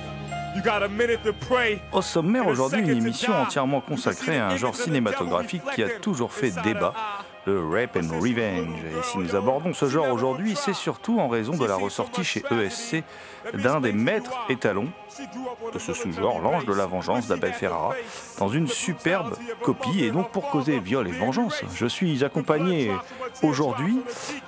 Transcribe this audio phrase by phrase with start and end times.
[0.54, 1.80] You got a minute to pray.
[1.94, 6.52] Au sommaire aujourd'hui, une émission entièrement consacrée à un genre cinématographique qui a toujours fait
[6.66, 6.94] débat,
[7.46, 8.84] le Rape and Revenge.
[8.84, 12.44] Et si nous abordons ce genre aujourd'hui, c'est surtout en raison de la ressortie chez
[12.52, 13.06] ESC
[13.54, 14.90] d'un des maîtres étalons
[15.74, 17.94] de ce sous-genre, L'Ange de la Vengeance d'Abel Ferrara,
[18.40, 20.04] dans une superbe copie.
[20.04, 22.92] Et donc pour causer viol et vengeance, je suis accompagné
[23.44, 24.02] aujourd'hui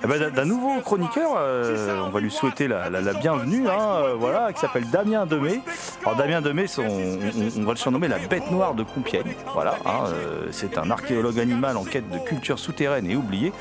[0.03, 1.31] eh ben, d'un nouveau chroniqueur.
[1.38, 5.25] euh, on va lui souhaiter la, la- la bienvenue, hein, euh, voilà, qui s'appelle Damien
[5.25, 5.62] Demey.
[6.06, 7.19] Alors Damien Demey, son- on,
[7.59, 9.35] on va le surnommer la bête noire de Compiègne.
[9.53, 13.51] Voilà, hein, euh, c'est un archéologue animal en quête de culture souterraine et oubliée.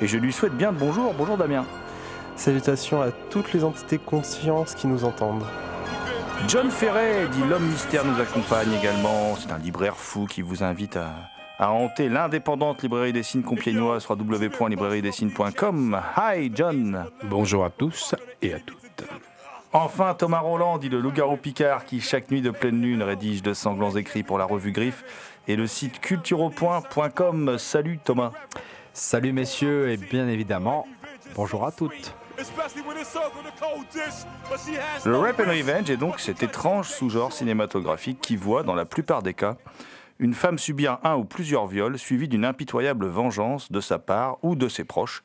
[0.00, 1.12] Et je lui souhaite bien le bonjour.
[1.14, 1.64] Bonjour Damien.
[2.36, 5.44] Salutations à toutes les entités consciences qui nous entendent.
[6.48, 9.36] John Ferret, dit l'homme mystère, nous accompagne également.
[9.36, 11.10] C'est un libraire fou qui vous invite à,
[11.58, 16.00] à hanter l'indépendante librairie des signes compiègnoise, www.librairiedessignes.com.
[16.16, 19.04] Hi John Bonjour à tous et à toutes.
[19.72, 23.54] Enfin Thomas Roland, dit le loup-garou Picard, qui chaque nuit de pleine lune rédige de
[23.54, 25.04] sanglants écrits pour la revue Griffe
[25.48, 27.56] et le site cultureaupoint.com.
[27.56, 28.32] Salut Thomas.
[28.92, 30.86] Salut messieurs et bien évidemment,
[31.34, 32.14] bonjour à toutes.
[35.04, 35.44] Le Rap and.
[35.44, 39.56] Revenge est donc cet étrange sous-genre cinématographique qui voit, dans la plupart des cas,
[40.18, 44.56] une femme subir un ou plusieurs viols suivis d'une impitoyable vengeance de sa part ou
[44.56, 45.22] de ses proches.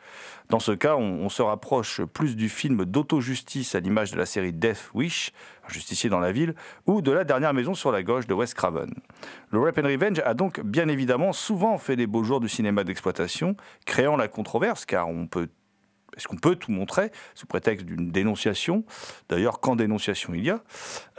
[0.50, 4.26] Dans ce cas, on, on se rapproche plus du film d'auto-justice à l'image de la
[4.26, 5.34] série Death Wish,
[5.68, 6.56] un justicier dans la ville,
[6.86, 8.94] ou de La dernière maison sur la gauche de Wes Craven.
[9.52, 12.84] Le Rap and Revenge a donc bien évidemment souvent fait les beaux jours du cinéma
[12.84, 13.56] d'exploitation,
[13.86, 15.48] créant la controverse, car on peut
[16.18, 18.84] est-ce qu'on peut tout montrer sous prétexte d'une dénonciation?
[19.30, 20.62] D'ailleurs, quand dénonciation il y a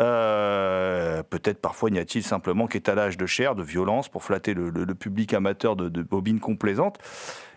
[0.01, 5.35] Euh, Peut-être parfois n'y a-t-il simplement qu'étalage de chair, de violence pour flatter le, public
[5.35, 6.99] amateur de, de bobines complaisantes.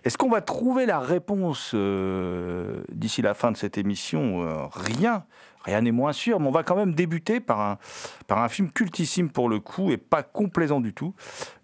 [0.03, 4.43] Est-ce qu'on va trouver la réponse euh, d'ici la fin de cette émission?
[4.43, 5.25] Euh, Rien.
[5.63, 7.77] Rien n'est moins sûr, mais on va quand même débuter par un,
[8.25, 11.13] par un film cultissime pour le coup et pas complaisant du tout.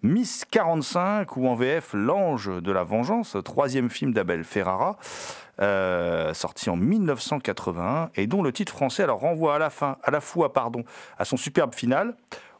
[0.02, 4.98] Miss 45 ou en VF L'Ange de la Vengeance, troisième film d'Abel Ferrara,
[5.60, 10.10] euh, sorti en 1981 et dont le titre français alors renvoie à la fin, à
[10.10, 10.84] la fois pardon,
[11.18, 12.14] à son superbe final,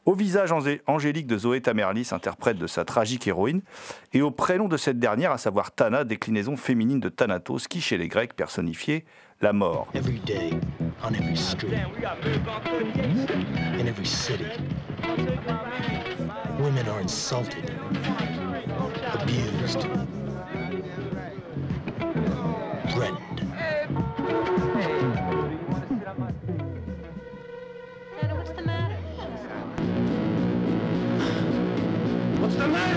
[0.07, 3.61] au visage angé- angélique de Zoé Tamerlis, interprète de sa tragique héroïne,
[4.15, 7.99] et au prénom de cette dernière, à savoir Tana, déclinaison féminine de Thanatos, qui chez
[7.99, 9.05] les Grecs personnifiait
[9.43, 9.87] la mort.
[9.95, 10.51] Every day,
[11.05, 11.75] on every street,
[13.79, 14.47] in every city,
[16.59, 17.71] women are insulted,
[19.13, 19.87] abused,
[32.59, 32.89] the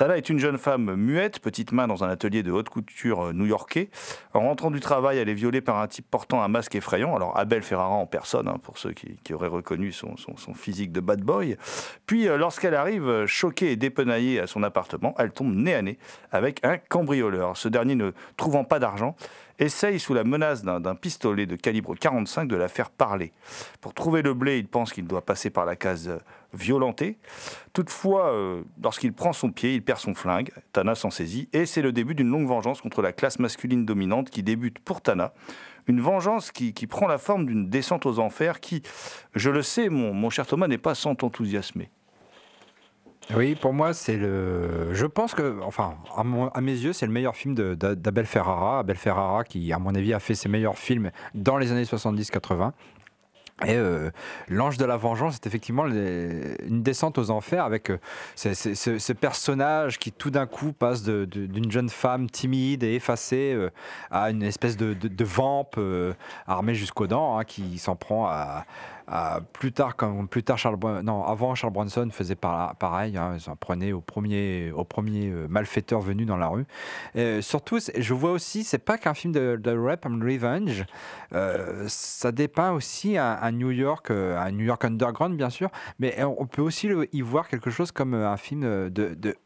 [0.00, 3.90] Tana est une jeune femme muette, petite main dans un atelier de haute couture new-yorkais.
[4.32, 7.14] En rentrant du travail, elle est violée par un type portant un masque effrayant.
[7.14, 10.16] Alors Abel Ferrara en personne, hein, pour ceux qui, auraient reconnu son,
[10.54, 11.58] physique de bad boy.
[12.06, 15.98] Puis euh, lorsqu'elle arrive, choquée et dépenaillée à son appartement, elle tombe nez à nez
[16.32, 17.58] avec un cambrioleur.
[17.58, 19.16] Ce dernier, ne trouvant pas d'argent,
[19.60, 23.32] essaye sous la menace d'un pistolet de calibre 45 de la faire parler.
[23.80, 26.18] Pour trouver le blé, il pense qu'il doit passer par la case euh,
[26.54, 27.18] violentée.
[27.72, 30.50] Toutefois, euh, lorsqu'il prend son pied, il perd son flingue.
[30.72, 34.30] Tana s'en saisit et c'est le début d'une longue vengeance contre la classe masculine dominante
[34.30, 35.32] qui débute pour Tana.
[35.86, 38.82] Une vengeance qui, prend la forme d'une descente aux enfers qui,
[39.34, 41.90] je le sais, mon, mon cher Thomas, n'est pas sans t'enthousiasmer.
[43.34, 44.92] Oui, pour moi, c'est le.
[44.92, 48.80] Je pense que, enfin, à, mes yeux, c'est le meilleur film d'Abel Ferrara.
[48.80, 52.72] Abel Ferrara, qui, à mon avis, a fait ses meilleurs films dans les années 70-80.
[53.66, 54.10] Et euh,
[54.48, 57.98] L'Ange de la Vengeance, c'est effectivement une descente aux enfers avec euh,
[58.34, 63.70] ce, personnage qui tout d'un coup passe d'une jeune femme timide et effacée euh,
[64.10, 66.14] à une espèce de, de, de vamp euh,
[66.46, 68.64] armé jusqu'aux dents hein, qui s'en prend à,
[69.10, 73.32] à- plus tard comme plus tard Charles non avant Charles Bronson faisait par- pareil hein,
[73.34, 76.64] ils s'en prenaient au premier au premier euh, malfaiteur venu dans la rue.
[77.14, 80.84] Et surtout je vois aussi c'est pas qu'un film de, rap and revenge.
[81.32, 86.22] Euh, ça dépeint aussi un, New York, euh, un New York underground bien sûr, mais
[86.24, 89.36] on peut aussi y voir quelque chose comme euh, un film de, de-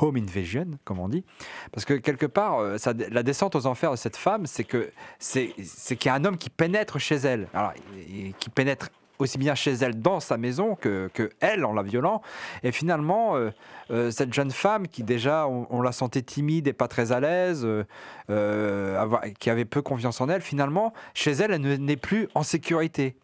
[0.00, 1.24] home invasion, comme on dit,
[1.72, 4.90] parce que quelque part, euh, ça- la descente aux enfers de cette femme, c'est que
[5.18, 7.74] c'est qu'il y a un homme qui pénètre chez elle, alors
[8.38, 8.88] qui pénètre
[9.18, 12.22] aussi bien chez elle dans sa maison que, que elle en la violant.
[12.62, 13.50] Et finalement, euh,
[13.90, 17.66] euh, cette jeune femme qui déjà, on, la sentait timide et pas très à l'aise,
[18.30, 19.06] euh,
[19.38, 23.16] qui avait peu confiance en elle, finalement, chez elle, elle ne- n'est plus en sécurité.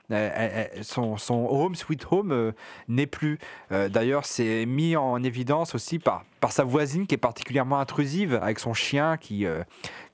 [0.82, 2.52] Son, son home, sweet home,
[2.88, 3.38] n'est plus.
[3.70, 8.58] D'ailleurs, c'est mis en évidence aussi par, par sa voisine qui est particulièrement intrusive, avec
[8.58, 9.46] son chien qui,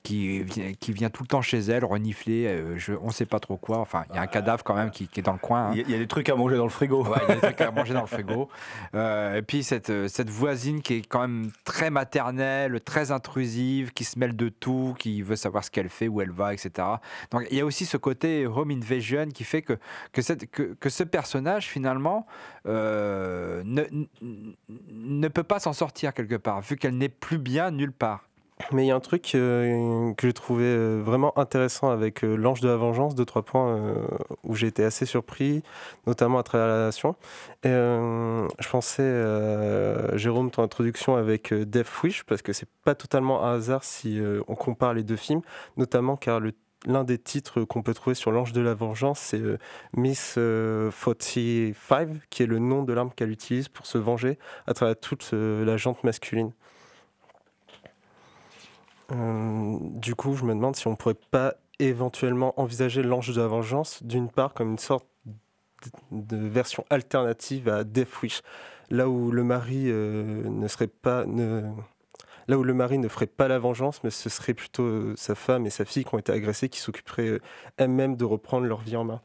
[0.03, 3.27] qui, vient, qui vient tout le temps chez elle, renifler, euh, je, on ne sait
[3.27, 3.79] pas trop quoi.
[3.79, 5.67] Enfin, il y a un cadavre quand même qui, qui est dans le coin.
[5.69, 5.71] hein.
[5.75, 7.05] Il y, a- il y a des trucs à manger dans le frigo.
[7.05, 8.49] Ouais, il y a des trucs à manger dans le frigo.
[8.95, 13.93] Euh, et puis cette, euh, cette voisine qui est quand même très maternelle, très intrusive,
[13.93, 16.71] qui se mêle de tout, qui veut savoir ce qu'elle fait, où elle va, etc.
[17.31, 19.75] Donc il y a aussi ce côté home invasion qui fait que,
[20.13, 22.27] que, cette, que, que ce personnage finalement
[22.67, 23.83] euh, ne,
[24.91, 28.25] ne peut pas s'en sortir quelque part, vu qu'elle n'est plus bien nulle part.
[28.73, 32.37] Mais il y a un truc euh, que j'ai trouvé euh, vraiment intéressant avec euh,
[32.37, 33.95] L'Ange de la Vengeance, deux, trois points
[34.45, 35.63] où j'ai été assez surpris,
[36.07, 37.17] notamment à travers la nation.
[37.65, 43.85] Je pensais, Jérôme, ton introduction avec Death Wish, parce que c'est pas totalement un hasard
[43.85, 45.43] si on compare les deux films,
[45.77, 46.41] notamment car
[46.87, 49.43] L'un des titres qu'on peut trouver sur l'Ange de la Vengeance, c'est
[49.95, 54.73] Miss euh, 45, qui est le nom de l'arme qu'elle utilise pour se venger à
[54.73, 56.53] travers toute la jante masculine.
[59.13, 63.47] Euh, du coup, je me demande si on pourrait pas éventuellement envisager l'ange de la
[63.47, 65.07] vengeance, d'une part, comme une sorte
[66.11, 68.43] de version alternative à Death Wish,
[68.91, 71.25] là où le mari euh, ne serait pas.
[72.49, 75.37] Là où le mari ne ferait pas la vengeance, mais ce serait plutôt euh, sa
[75.37, 77.41] femme et sa fille qui ont été agressées qui s'occuperaient euh,
[77.77, 79.21] elles-mêmes de reprendre leur vie en main.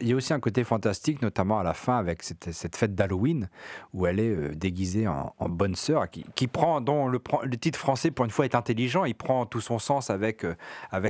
[0.00, 3.48] Il y a aussi un côté fantastique, notamment à la fin avec cette, fête d'Halloween,
[3.92, 7.20] où elle est euh, déguisée en, bonne sœur, qui, prend, dont le,
[7.58, 10.54] titre français pour une fois est intelligent, il prend tout son sens avec, euh,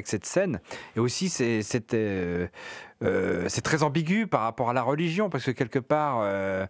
[0.04, 0.60] cette scène.
[0.96, 2.48] Et aussi, euh,
[3.48, 6.68] c'est très ambigu par rapport à la religion, parce que quelque part,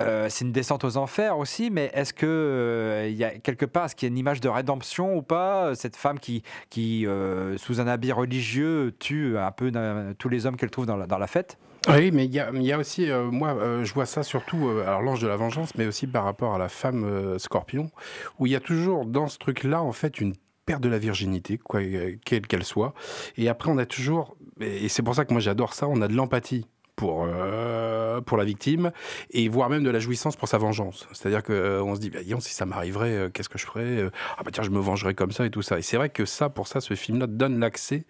[0.00, 3.64] euh, euh, c'est une descente aux enfers aussi, mais est-ce que euh, y a quelque
[3.64, 7.06] part, est-ce qu'il y a une image de rédemption ou pas Cette femme qui, qui
[7.06, 10.96] euh, sous un habit religieux, tue un peu euh, tous les hommes qu'elle trouve dans
[10.96, 11.58] la, fête?
[11.88, 15.02] Oui, mais il y a, aussi, euh, moi, euh, je vois ça surtout, euh, alors
[15.02, 17.90] l'ange de la vengeance, mais aussi par rapport à la femme euh, scorpion,
[18.38, 20.34] où il y a toujours dans ce truc-là, en fait, une
[20.66, 22.92] perte de la virginité, euh, quelle qu'elle soit.
[23.36, 26.08] Et après, on a toujours, et c'est pour ça que moi j'adore ça, on a
[26.08, 26.66] de l'empathie.
[26.96, 28.90] Pour, euh, pour la victime
[29.30, 31.06] et voire même de la jouissance pour sa vengeance.
[31.12, 34.10] C'est-à-dire qu'on se dit, bah, disons, si ça m'arriverait, euh, qu'est-ce que je ferais Euh,
[34.38, 35.78] Ah bah tiens, je me vengerais comme ça et tout ça.
[35.78, 38.06] Et c'est vrai que ça, pour ça, ce film-là donne l'accès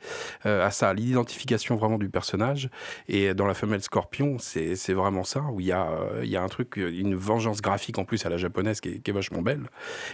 [0.47, 2.71] euh, à ça, à l'identification vraiment du personnage
[3.09, 6.43] et dans la femelle scorpion, c'est vraiment ça, où il y, a, euh, y a
[6.43, 9.63] un truc, une vengeance graphique en plus à la japonaise qui est, vachement belle.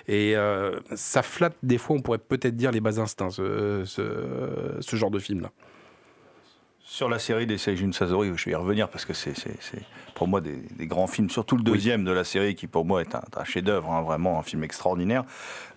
[0.06, 4.96] Et euh, ça flatte, des fois, on pourrait peut-être dire les bas instincts, ce, ce
[4.96, 5.50] genre de film-là.
[6.84, 9.32] Sur la série des Seijun Sazori, je vais y revenir parce que c'est
[10.14, 13.00] pour moi des, des grands films, surtout le deuxième de la série qui pour moi
[13.00, 15.24] est un, un chef-d'œuvre, hein, vraiment un film extraordinaire.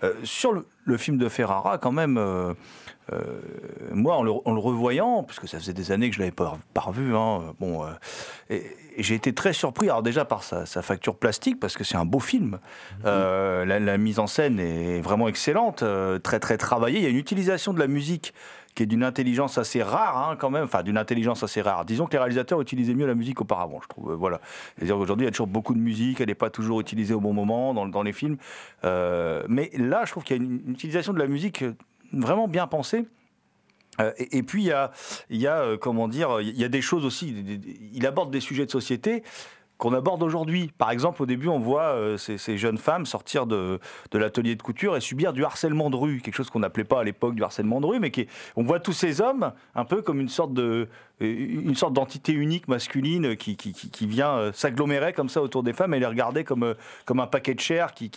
[0.04, 2.54] Euh, sur le, le film de Ferrara, quand même, euh,
[3.14, 3.22] euh,
[3.92, 6.58] moi en le, en le revoyant, puisque ça faisait des années que je l'avais pas,
[6.74, 7.86] pas revu, hein, bon,
[8.50, 8.64] et,
[8.98, 11.98] et j'ai été très surpris, alors déjà par sa, sa facture plastique, parce que c'est
[11.98, 12.60] un beau film.
[13.06, 15.84] Euh, la, la mise en scène est vraiment excellente,
[16.24, 17.00] très très travaillée.
[17.00, 18.34] Il y a une utilisation de la musique
[18.76, 21.86] qui est d'une intelligence assez rare, hein, quand même, enfin d'une intelligence assez rare.
[21.86, 24.12] Disons que les réalisateurs utilisaient mieux la musique auparavant, je trouve.
[24.12, 24.42] Euh, Voilà.
[24.76, 27.22] C'est-à-dire qu'aujourd'hui, il y a toujours beaucoup de musique, elle n'est pas toujours utilisée au
[27.22, 28.38] bon moment dans, les films.
[28.84, 31.74] Euh, mais là, je trouve qu'il y a une, utilisation de la musique euh,
[32.12, 33.08] vraiment bien pensée.
[34.18, 34.70] Et, puis
[35.30, 37.34] il y a, comment dire, il y a des choses aussi.
[37.94, 39.24] Il aborde des sujets de société
[39.78, 40.72] qu'on aborde aujourd'hui.
[40.78, 43.80] Par exemple, au début, on voit euh, ces, ces jeunes femmes sortir de,
[44.12, 47.02] de l'atelier de couture et subir du harcèlement de rue, quelque chose qu'on n'appelait pas
[47.02, 49.86] à l'époque du harcèlement de rue, mais qui est- on voit tous ces hommes un
[49.86, 50.88] peu comme une sorte de
[51.22, 55.64] une sorte d'entité unique masculine qui, qui, qui- qui vient euh, s'agglomérer comme ça autour
[55.64, 56.74] des femmes et les regarder comme, euh,
[57.06, 58.12] comme un paquet de chair qui,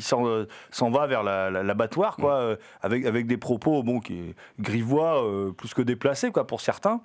[0.00, 4.00] s'en euh, s'en va vers la- la- l'abattoir, quoi, euh, avec, avec des propos bon,
[4.00, 7.00] qui grivois, euh, plus que déplacés quoi, pour certains.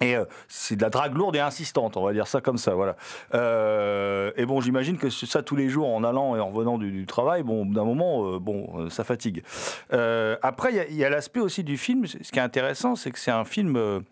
[0.00, 2.74] Et euh, c'est de la drague lourde et insistante, on va dire ça comme ça,
[2.74, 2.96] voilà.
[3.34, 7.06] Euh, et bon, j'imagine que ça tous les jours en allant et en revenant du,
[7.06, 9.44] travail, bon, d'un moment, euh, bon, ça fatigue.
[9.90, 12.06] Après, il y a, l'aspect aussi du film.
[12.06, 14.02] Ce qui est intéressant, c'est que c'est un film.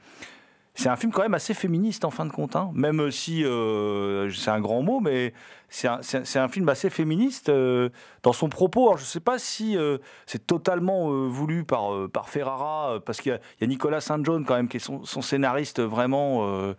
[0.75, 2.71] C'est un film quand même assez féministe en fin de compte, hein.
[2.75, 5.35] même si euh, c'est un grand mot, mais
[5.69, 7.91] c'est un, film assez féministe euh,
[8.23, 8.89] dans son propos.
[8.89, 13.33] Alors, je ne sais pas si euh, c'est totalement voulu par, par Ferrara, parce qu'il
[13.33, 16.75] y, a- Nicolas Saint John quand même, qui est son, scénariste vraiment,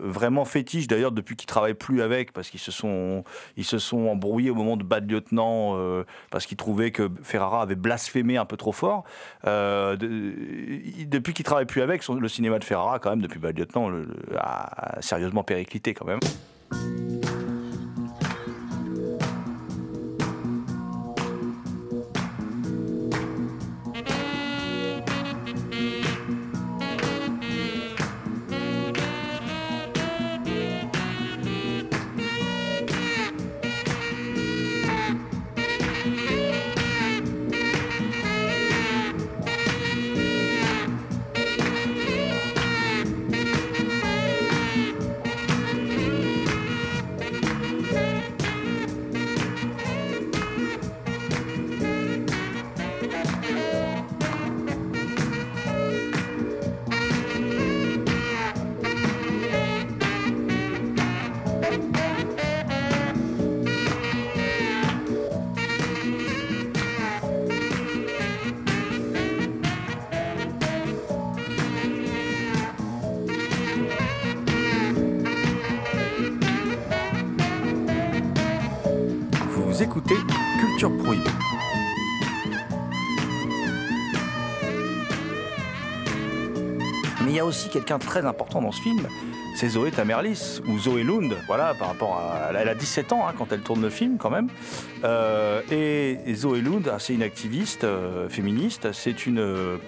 [0.00, 3.24] vraiment fétiche d'ailleurs depuis qu'il travaille plus avec, parce qu'ils se sont,
[3.56, 7.62] ils se sont embrouillés au moment de Bad Lieutenant, euh, parce qu'ils trouvaient que Ferrara
[7.62, 9.04] avait blasphémé un peu trop fort.
[9.46, 13.90] Euh, depuis qu'il travaille plus avec, le cinéma de Ferrara, quand même, depuis Bad Lieutenant,
[14.36, 16.20] a sérieusement périclité quand même.
[87.74, 89.08] Quelqu'un très important dans ce film,
[89.56, 92.52] c'est Zoé Tamerlis, ou Zoé Lund, voilà, par rapport à...
[92.56, 94.48] Elle a 17 ans hein, quand elle tourne le film, quand même.
[95.02, 99.78] Euh, et, Zoé Lund, c'est une activiste euh, féministe, c'est une...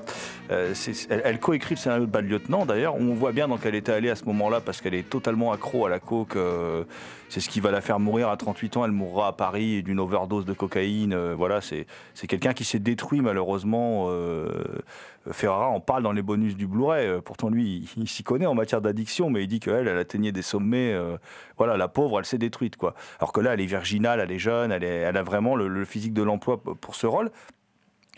[0.50, 0.74] euh,
[1.10, 2.94] elle, elle coécrit le scénario de Bad Lieutenant, d'ailleurs.
[2.94, 5.86] On voit bien dans quelle était allée à ce moment-là, parce qu'elle est totalement accro
[5.86, 6.36] à la coke.
[6.36, 6.84] euh,
[7.28, 8.84] c'est ce qui va la faire mourir à 38 ans.
[8.84, 11.12] Elle mourra à Paris d'une overdose de cocaïne.
[11.12, 11.86] euh, voilà, c'est
[12.28, 14.08] quelqu'un qui s'est détruit, malheureusement.
[15.32, 17.20] Ferrara en parle dans les bonus du Blu-ray.
[17.24, 20.42] Pourtant, lui, il, s'y connaît en matière d'addiction, mais il dit qu'elle, elle atteignait des
[20.42, 20.94] sommets.
[21.58, 22.94] voilà, la pauvre, elle s'est détruite, quoi.
[23.18, 25.84] Alors que là, elle est virginale, elle est jeune, elle, est- elle a vraiment le,
[25.84, 27.30] physique de l'emploi pour ce rôle.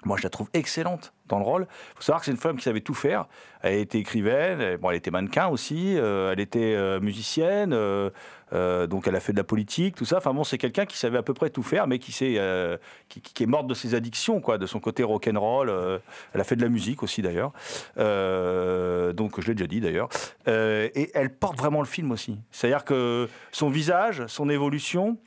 [0.04, 1.66] Moi, je la trouve excellente dans le rôle.
[1.68, 3.26] Il faut savoir que c'est une femme qui savait tout faire.
[3.62, 8.86] Elle était écrivaine, elle, bon, elle était mannequin aussi, euh, elle était euh, musicienne, euh,
[8.86, 10.18] donc elle a fait de la politique, tout ça.
[10.18, 12.76] Enfin bon, c'est quelqu'un qui savait à peu près tout faire, mais qui, euh,
[13.08, 16.00] qui, est morte de ses addictions, quoi, de son côté rock'n'roll.
[16.32, 17.52] elle a fait de la musique aussi, d'ailleurs.
[17.96, 20.08] Donc, je l'ai déjà dit, d'ailleurs.
[20.46, 22.38] Et elle porte vraiment le film aussi.
[22.52, 25.18] C'est-à-dire que son visage, son évolution,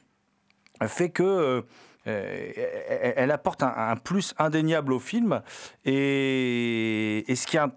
[0.87, 1.65] fait que
[2.05, 5.41] elle- elle apporte un, plus indéniable au film.
[5.85, 7.71] Et, ce qui est int-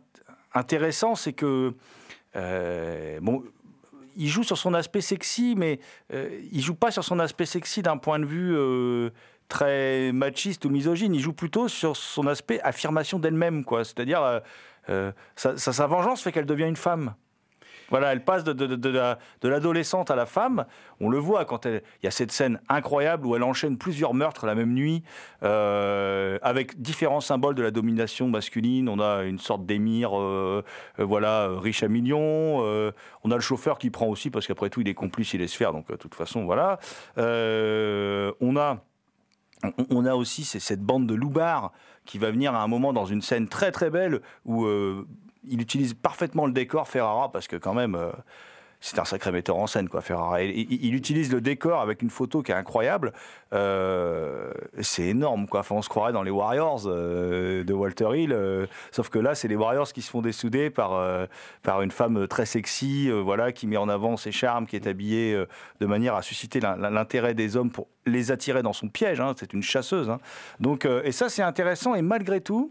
[0.54, 1.74] intéressant, c'est que
[2.36, 3.42] euh, bon,
[4.16, 5.80] il joue sur son aspect sexy, mais
[6.12, 9.10] euh, il joue pas sur son aspect sexy d'un point de vue euh,
[9.48, 11.14] très machiste ou misogyne.
[11.14, 13.84] Il joue plutôt sur son aspect affirmation d'elle-même, quoi.
[13.84, 14.40] C'est-à-dire euh,
[14.88, 17.14] euh, sa vengeance fait qu'elle devient une femme.
[17.90, 20.64] Voilà, elle passe de, de, de, de la- de l'adolescente à la femme.
[21.00, 21.66] On le voit quand.
[21.66, 25.02] Il y a cette scène incroyable où elle enchaîne plusieurs meurtres la même nuit,
[25.42, 28.88] euh, avec différents symboles de la domination masculine.
[28.88, 30.64] On a une sorte d'émir, euh,
[30.98, 32.58] euh, voilà, riche à millions.
[33.24, 35.54] on a le chauffeur qui prend aussi, parce qu'après tout, il est complice, il laisse
[35.54, 35.72] faire.
[35.72, 36.78] Donc, de toute façon, voilà.
[37.16, 38.78] On a.
[39.90, 41.72] On- a aussi cette bande de loupards
[42.04, 44.66] qui va venir à un moment dans une scène très très belle où
[45.48, 48.10] il utilise parfaitement le décor Ferrara parce que quand même euh,
[48.80, 50.42] c'est un sacré metteur en scène quoi Ferrara.
[50.42, 53.12] Et- il utilise le décor avec une photo qui est incroyable.
[53.54, 55.62] Euh, c'est énorme quoi.
[55.70, 58.36] On se croirait dans les Warriors euh, de Walter Hill,
[58.92, 61.00] sauf que là c'est les Warriors qui se font dessouder par
[61.62, 65.42] par une femme très sexy, voilà, qui met en avant ses charmes, qui est habillée
[65.80, 69.20] de manière à susciter l'in- l'intérêt des hommes pour les attirer dans son piège.
[69.20, 69.34] hein.
[69.38, 70.10] C'est une chasseuse.
[70.10, 70.18] hein.
[70.60, 71.94] Donc, et ça, c'est intéressant.
[71.94, 72.70] Et malgré tout,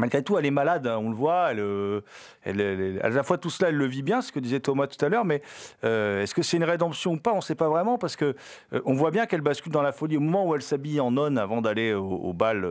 [0.00, 0.86] malgré tout, elle est malade.
[0.86, 1.52] hein, on le voit.
[1.52, 2.00] Elle, euh,
[2.42, 5.02] elle- à la fois, tout cela, elle le vit bien, ce que disait Thomas tout
[5.04, 5.24] à l'heure.
[5.24, 5.42] Mais
[5.84, 8.34] euh, est-ce que c'est une rédemption ou pas On ne sait pas vraiment parce que
[8.72, 11.10] euh, on voit bien qu'elle bascule dans la folie au moment où elle s'habille en
[11.10, 12.66] nonne avant d'aller au bal.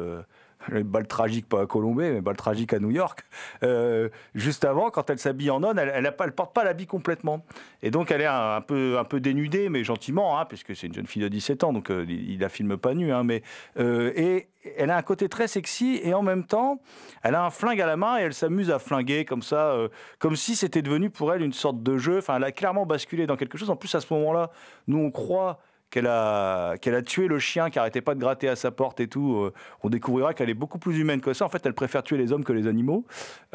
[0.71, 3.23] Euh, le bal tragique, pas à Colombay, mais bal tragique à New York.
[3.63, 7.45] Euh, juste avant, quand elle s'habille en nonne, elle, elle, pas, porte pas l'habit complètement.
[7.83, 10.93] Et donc, elle est un, peu, un peu dénudée, mais gentiment, hein, puisque c'est une
[10.93, 13.11] jeune fille de 17 ans, donc euh, il, la filme pas nue.
[13.11, 13.43] Hein, mais,
[13.79, 16.81] euh, et elle a un côté très sexy, et en même temps,
[17.23, 19.75] elle a un flingue à la main, et elle s'amuse à flinguer comme ça,
[20.19, 22.17] comme si c'était devenu pour elle une sorte de jeu.
[22.17, 23.69] Enfin, elle a clairement basculé dans quelque chose.
[23.69, 24.51] En plus, à ce moment-là,
[24.87, 25.59] nous, on croit
[25.89, 28.99] qu'elle a, qu'elle a tué le chien qui arrêtait pas de gratter à sa porte
[28.99, 29.53] et tout, euh,
[29.83, 31.45] on découvrira qu'elle est beaucoup plus humaine que ça.
[31.45, 33.05] En fait, elle préfère tuer les hommes que les animaux.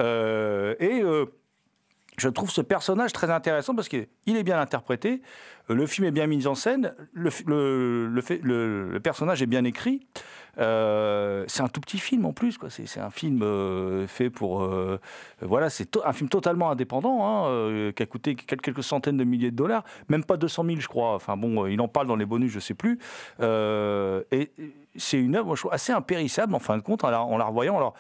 [0.00, 1.26] Euh, et euh,
[2.18, 5.20] je trouve ce personnage très intéressant parce qu'il est bien interprété,
[5.68, 10.06] le film est bien mis en scène, le, le- le personnage est bien écrit.
[10.58, 12.70] Euh, c'est un tout petit film en plus, quoi.
[12.70, 15.00] C'est, un film euh, fait pour, euh,
[15.40, 19.50] voilà, c'est un film totalement indépendant, hein, qui a coûté quel- quelques centaines de milliers
[19.50, 21.14] de dollars, même pas 200 000, je crois.
[21.14, 22.98] Enfin bon, il en parle dans les bonus, je sais plus.
[23.40, 24.50] Et
[24.96, 27.76] c'est une œuvre, assez impérissable en fin de compte en la, en la revoyant.
[27.76, 27.94] Alors,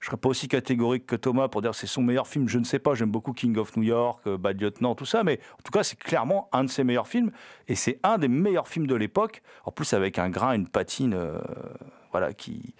[0.00, 2.48] je serais pas aussi catégorique que Thomas pour dire c'est son meilleur film.
[2.48, 2.94] Je ne sais pas.
[2.94, 5.24] J'aime beaucoup King of New York, euh, Bad Lieutenant, tout ça.
[5.24, 7.32] Mais en tout cas, c'est clairement un de ses meilleurs films.
[7.66, 9.42] Et c'est un des meilleurs films de l'époque.
[9.64, 11.40] En plus, avec un grain, une patine, euh,
[12.12, 12.74] voilà, qui,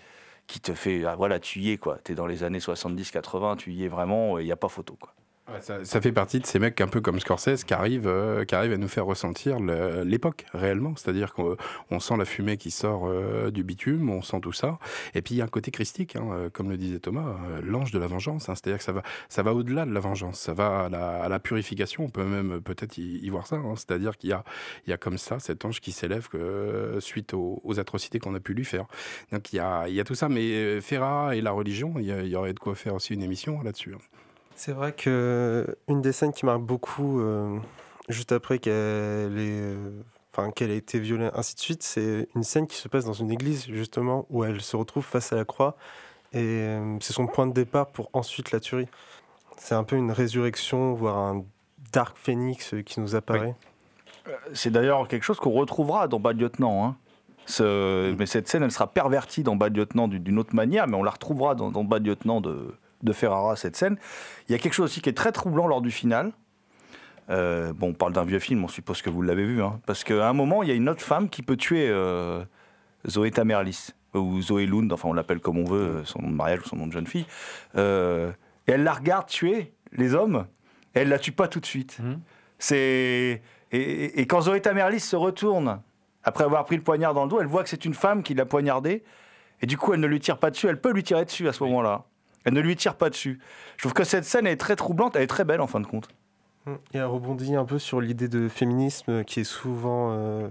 [0.47, 1.99] qui te fait, ah, voilà, tu y es, quoi.
[2.05, 4.97] Tu es dans les années 70-80, tu y es vraiment, il n'y a pas photo,
[4.99, 5.13] quoi.
[5.61, 8.73] Ça, fait partie de ces mecs un peu comme Scorsese qui arrivent, euh, qui arrivent
[8.73, 10.95] à nous faire ressentir l'époque réellement.
[10.97, 11.57] C'est-à-dire qu'on
[11.91, 14.79] on sent la fumée qui sort euh, du bitume, on sent tout ça.
[15.15, 17.93] Et puis il y a un côté christique, hein, euh, comme le disait Thomas, l'ange
[17.93, 18.49] de la vengeance.
[18.49, 18.55] hein.
[18.55, 22.05] C'est-à-dire que ça va, ça va au-delà de la vengeance, ça va à la, purification.
[22.05, 23.57] On peut même peut-être y, voir ça.
[23.57, 23.75] hein.
[23.77, 24.45] C'est-à-dire qu'il y a,
[24.87, 26.29] y a comme ça cet ange qui s'élève
[27.01, 28.87] suite aux, atrocités qu'on a pu lui faire.
[29.33, 30.29] Donc il y a, y a tout ça.
[30.29, 33.95] Mais Ferrara et la religion, il y aurait de quoi faire aussi une émission là-dessus.
[34.61, 37.59] C'est vrai que une des scènes qui marque beaucoup, euh,
[38.09, 39.91] juste après qu'elle ait, euh,
[40.33, 43.13] enfin, qu'elle ait été violée, ainsi de suite, c'est une scène qui se passe dans
[43.13, 45.77] une église, justement, où elle se retrouve face à la croix.
[46.33, 48.89] Et euh, c'est son point de départ pour ensuite la tuerie.
[49.59, 51.45] C'est un peu une résurrection, voire un
[51.93, 53.55] Dark Phoenix euh, qui nous apparaît.
[54.55, 56.85] C'est d'ailleurs quelque chose qu'on retrouvera dans Bad Lieutenant.
[56.85, 56.97] hein.
[57.47, 60.97] Ce- Mais cette scène, elle sera pervertie dans Bad Lieutenant d'une- d'une autre manière, mais
[60.97, 63.97] on la retrouvera dans, dans Bad Lieutenant de, de Ferrara, cette scène.
[64.49, 66.33] Il y a quelque chose aussi qui est très troublant lors du final.
[67.31, 69.63] Euh, bon, on parle d'un vieux film, on suppose que vous l'avez vu.
[69.63, 69.81] hein.
[69.87, 72.43] parce qu'à un moment, il y a une autre femme qui peut tuer euh,
[73.07, 76.35] Zoé Tamerlis, ou Zoé Lund, enfin on l'appelle comme on veut, euh, son nom de
[76.35, 77.27] mariage ou son nom de jeune fille.
[77.77, 78.33] Euh,
[78.67, 80.47] et elle la regarde tuer les hommes,
[80.95, 81.99] et elle la tue pas tout de suite.
[82.59, 85.81] C'est et, quand Zoé Tamerlis se retourne
[86.25, 88.35] après avoir pris le poignard dans le dos, elle voit que c'est une femme qui
[88.35, 89.05] l'a poignardé,
[89.61, 90.67] et du coup elle ne lui tire pas dessus.
[90.67, 92.05] Elle peut lui tirer dessus à ce moment-là.
[92.45, 93.41] Elle ne lui tire pas dessus.
[93.77, 95.87] Je trouve que cette scène est très troublante, elle est très belle en fin de
[95.87, 96.09] compte.
[96.67, 96.73] Mm.
[96.95, 100.13] Et elle rebondit un peu sur l'idée de féminisme qui est souvent.
[100.13, 100.49] euh,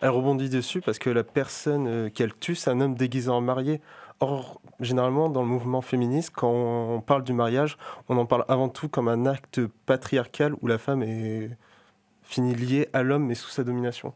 [0.00, 3.40] elle rebondit dessus parce que la personne euh, qu'elle tue, c'est un homme déguisé en
[3.40, 3.80] marié.
[4.20, 7.76] Or, généralement, dans le mouvement féministe, quand on parle du mariage,
[8.08, 11.50] on en parle avant tout comme un acte patriarcal où la femme est
[12.22, 14.14] finie liée à l'homme mais sous sa domination.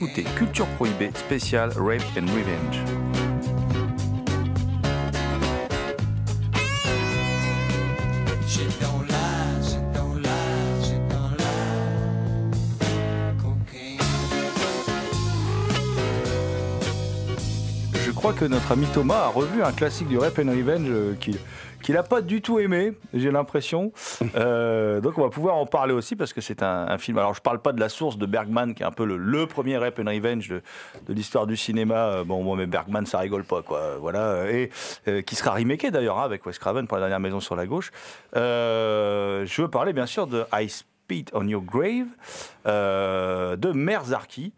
[0.00, 2.84] Écoutez Culture Prohibée spécial Rape and Revenge.
[17.92, 21.14] Je crois que notre ami Thomas a revu un classique du Rape and Revenge euh,
[21.18, 21.38] qu'il
[21.82, 23.92] qu'il n'a pas du tout aimé, j'ai l'impression.
[24.34, 27.18] Euh, donc on va pouvoir en parler aussi parce que c'est un, film.
[27.18, 29.78] Alors je parle pas de la source de Bergman qui est un peu le, premier
[29.78, 30.62] Rape and Revenge de,
[31.08, 32.08] l'histoire du cinéma.
[32.08, 33.96] Euh, Bon, moi mais Bergman ça rigole pas quoi.
[34.00, 34.70] Voilà et
[35.06, 37.66] euh, qui sera remaké d'ailleurs hein, avec Wes Craven pour la dernière maison sur la
[37.66, 37.90] gauche.
[38.36, 42.08] Euh, je veux parler bien sûr de I Spit on Your Grave
[42.66, 44.52] euh, de Merzarki.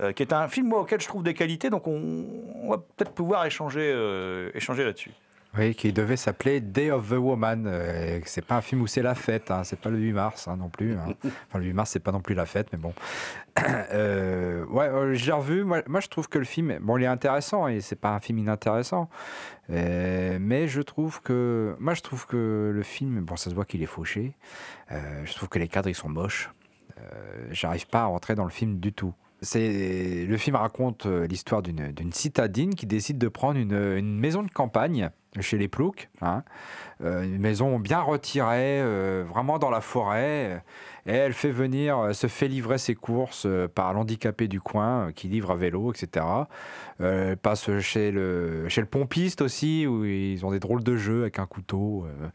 [0.00, 2.24] euh, qui est un film auquel je trouve des qualités, donc on,
[2.68, 5.12] va peut-être pouvoir euh, échanger là-dessus.
[5.58, 7.66] Oui, qui devait s'appeler Day of the Woman.
[7.66, 10.48] Euh, c'est pas un film où c'est la fête, hein, c'est pas le 8 mars
[10.48, 10.94] hein, non plus.
[10.96, 11.12] hein.
[11.48, 12.94] Enfin, le 8 mars, c'est pas non plus la fête, mais bon.
[13.92, 15.62] Euh, ouais, euh, j'ai revu.
[15.64, 18.20] Moi, moi, je trouve que le film, bon, il est intéressant et c'est pas un
[18.20, 19.10] film inintéressant.
[19.68, 23.66] Euh, mais je trouve que, moi, je trouve que le film, bon, ça se voit
[23.66, 24.32] qu'il est fauché.
[24.90, 26.50] Euh, je trouve que les cadres, ils sont moches.
[26.98, 27.02] Euh,
[27.50, 29.12] J'arrive pas à rentrer dans le film du tout.
[29.42, 34.18] C'est le film raconte euh, l'histoire d'une d'une citadine qui décide de prendre une, une
[34.18, 36.42] maison de campagne chez les Ploucs, hein.
[37.02, 40.62] Euh, une maison bien retirée, euh, vraiment dans la forêt.
[41.04, 45.08] Et elle fait venir, euh, se fait livrer ses courses euh, par l'handicapé du coin
[45.08, 46.24] euh, qui livre à vélo, etc.
[47.00, 50.96] Euh, elle passe chez le, chez le pompiste aussi, où ils ont des drôles de
[50.96, 52.06] jeux avec un couteau.
[52.06, 52.28] euh.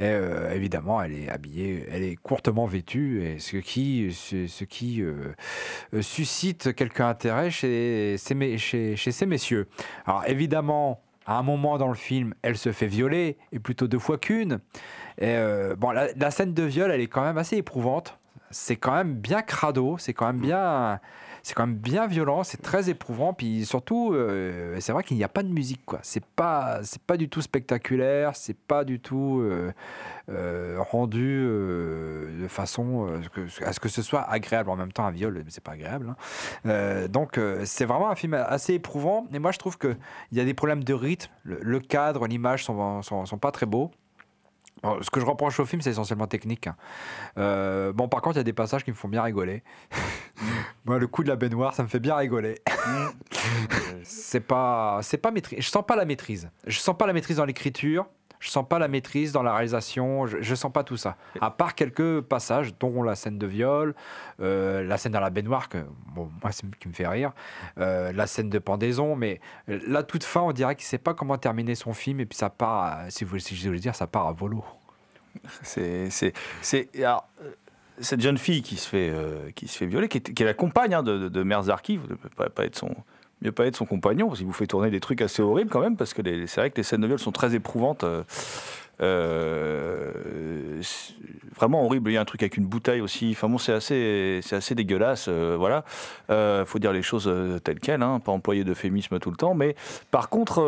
[0.00, 5.34] euh, évidemment, elle est habillée, elle est courtement vêtue, et ce qui, ce, qui euh,
[5.94, 9.68] euh, suscite quelque intérêt chez, chez ces messieurs.
[10.06, 13.98] Alors évidemment, à un moment dans le film, elle se fait violer, et plutôt deux
[13.98, 14.60] fois qu'une.
[15.20, 18.18] Euh, bon, la scène de viol, elle est quand même assez éprouvante.
[18.50, 21.00] C'est quand même bien crado, c'est quand même bien,
[21.48, 23.32] c'est quand même bien violent, c'est très éprouvant.
[23.32, 25.98] Puis surtout, euh, c'est vrai qu'il n'y a pas de musique, quoi.
[26.02, 29.72] C'est pas, c'est pas du tout spectaculaire, c'est pas du tout euh,
[30.28, 33.18] euh, rendu de façon
[33.64, 34.68] à ce que ce soit agréable.
[34.68, 36.14] En même temps, un viol, c'est pas agréable.
[36.64, 37.06] hein.
[37.08, 39.26] Donc, c'est vraiment un film assez éprouvant.
[39.32, 39.96] Et moi, je trouve que
[40.30, 41.30] il y a des problèmes de rythme.
[41.44, 43.90] Le, cadre, l'image sont, sont pas très beaux.
[44.82, 46.66] Bon, ce que je reproche au film, c'est essentiellement technique.
[46.66, 46.76] hein.
[47.36, 49.62] Euh, bon, par contre, il y a des passages qui me font bien rigoler.
[50.84, 52.60] Moi, le coup de la baignoire, ça me fait bien rigoler.
[54.04, 55.60] c'est pas, c'est pas maîtrise.
[55.60, 56.50] Je sens pas la maîtrise.
[56.66, 58.06] Je sens pas la maîtrise dans l'écriture.
[58.40, 60.26] Je sens pas la maîtrise dans la réalisation.
[60.26, 61.16] Je, je sens pas tout ça.
[61.40, 63.94] À part quelques passages, dont la scène de viol,
[64.40, 65.78] euh, la scène dans la baignoire, que
[66.14, 67.32] bon, moi, c'est qui me fait rire,
[67.78, 69.16] euh, la scène de pendaison.
[69.16, 72.36] Mais la toute fin, on dirait qu'il sait pas comment terminer son film et puis
[72.38, 74.64] ça part, à- si vous si je voulais dire, ça part à volo.
[75.62, 76.32] C'est, c'est,
[76.96, 77.14] euh,
[78.00, 80.46] cette jeune fille qui se fait, euh, qui se fait violer, qui est, qui est
[80.46, 82.94] la compagne hein, de, de, de Merzarki, vous ne pouvez pas, pas être son,
[83.42, 85.96] mieux pas être son compagnon, parce vous fait tourner des trucs assez horribles quand même,
[85.96, 88.04] parce que c'est vrai que les scènes de viol sont très éprouvantes.
[88.04, 88.22] euh,
[89.00, 90.12] euh,
[91.58, 92.10] vraiment horrible.
[92.10, 93.30] Il y a un truc avec une bouteille aussi.
[93.32, 95.26] Enfin bon, c'est assez, c'est assez dégueulasse.
[95.28, 95.84] euh, voilà.
[96.30, 99.54] Euh, faut dire les choses euh, telles quelles, hein, pas employer d'euphémisme tout le temps.
[99.54, 99.74] Mais
[100.10, 100.58] par contre,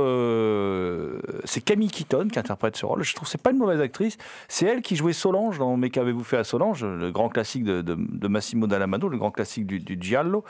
[1.45, 3.03] c'est Camille Keaton qui interprète ce rôle.
[3.03, 4.19] Je trouve que c'est pas une mauvaise actrice.
[4.49, 8.29] C'est elle qui jouait Solange dans Mais qu'avez-vous fait à Solange, le grand classique de,
[8.29, 10.45] Massimo Dallamano, le grand classique du, du Giallo.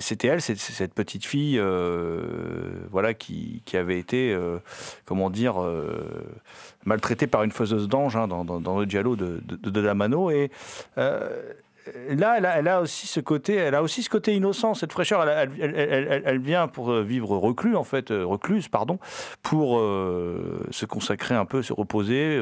[0.00, 1.60] C'était elle, cette petite fille,
[2.90, 4.58] voilà, qui, avait été, euh,
[5.30, 6.06] dire, euh,
[6.84, 10.30] maltraitée par une faiseuse d'ange hein, dans, le Giallo de, de, Dallamano.
[10.30, 10.50] Et
[10.98, 11.28] euh,
[12.10, 15.26] là, elle a, aussi ce côté, elle a aussi ce côté innocent, cette fraîcheur.
[15.28, 18.98] Elle, vient pour euh, vivre reclus, en fait, euh, recluse, pardon,
[19.42, 22.40] pour euh, se consacrer un peu, se reposer,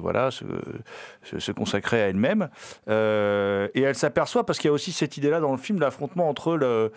[0.00, 2.48] voilà, se, consacrer à elle-même.
[2.88, 6.56] Et elle s'aperçoit, parce qu'il y a aussi cette idée-là dans le film, l'affrontement entre
[6.56, 6.92] le,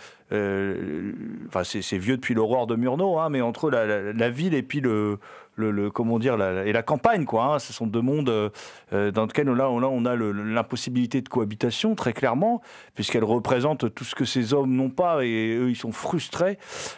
[1.48, 5.20] enfin, c'est vieux depuis l'aurore de Murnau, hein, mais entre la ville et puis le,
[5.56, 7.56] le, comment dire, et la campagne, quoi.
[7.56, 7.60] hein.
[7.60, 8.50] ce sont deux mondes euh,
[8.94, 12.62] euh, dans lesquels là, on, là, on a l'impossibilité de cohabitation, très clairement,
[12.94, 16.58] puisqu'elle représente tout ce que ces hommes n'ont pas et eux, ils sont frustrés.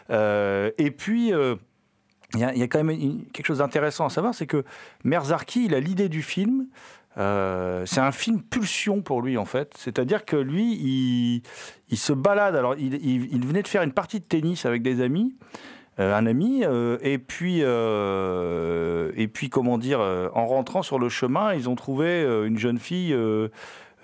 [0.10, 1.32] Euh, et puis.
[2.34, 4.64] il y, a, quand même quelque chose d'intéressant à savoir, c'est que
[5.04, 6.68] Merzarki, il a l'idée du film.
[7.16, 9.74] c'est un film pulsion pour lui en fait.
[9.78, 11.42] C'est-à-dire que lui,
[11.90, 12.56] il, se balade.
[12.56, 15.36] Alors, il, venait de faire une partie de tennis avec des amis,
[16.04, 21.10] un ami, euh, et puis, euh, et puis comment dire, euh, en rentrant sur le
[21.10, 23.14] chemin, ils ont trouvé euh, une jeune fille.
[23.14, 23.50] euh,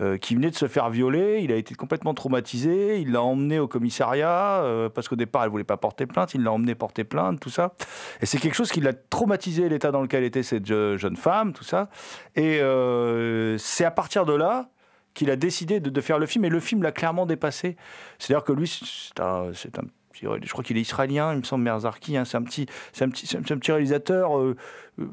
[0.02, 3.60] euh, qui venait de se faire violer, il a été complètement traumatisé, il l'a emmené
[3.60, 7.04] au commissariat, euh, parce qu'au départ elle voulait pas porter plainte, il l'a emmené porter
[7.04, 7.74] plainte, tout ça.
[8.20, 11.54] Et c'est quelque chose qui l'a traumatisé, l'état dans lequel était cette je- jeune femme,
[11.54, 11.90] tout ça.
[12.36, 14.72] Et euh, c'est à partir de là
[15.14, 17.78] qu'il a décidé de, faire le film, et le film l'a clairement dépassé.
[18.18, 19.52] C'est-à-dire que lui, c'est un,
[20.22, 23.10] je crois qu'il est israélien, il me semble, Merzarki, hein, c'est un petit, c'est un
[23.10, 24.56] petit, un, petit réalisateur euh,
[25.00, 25.06] euh,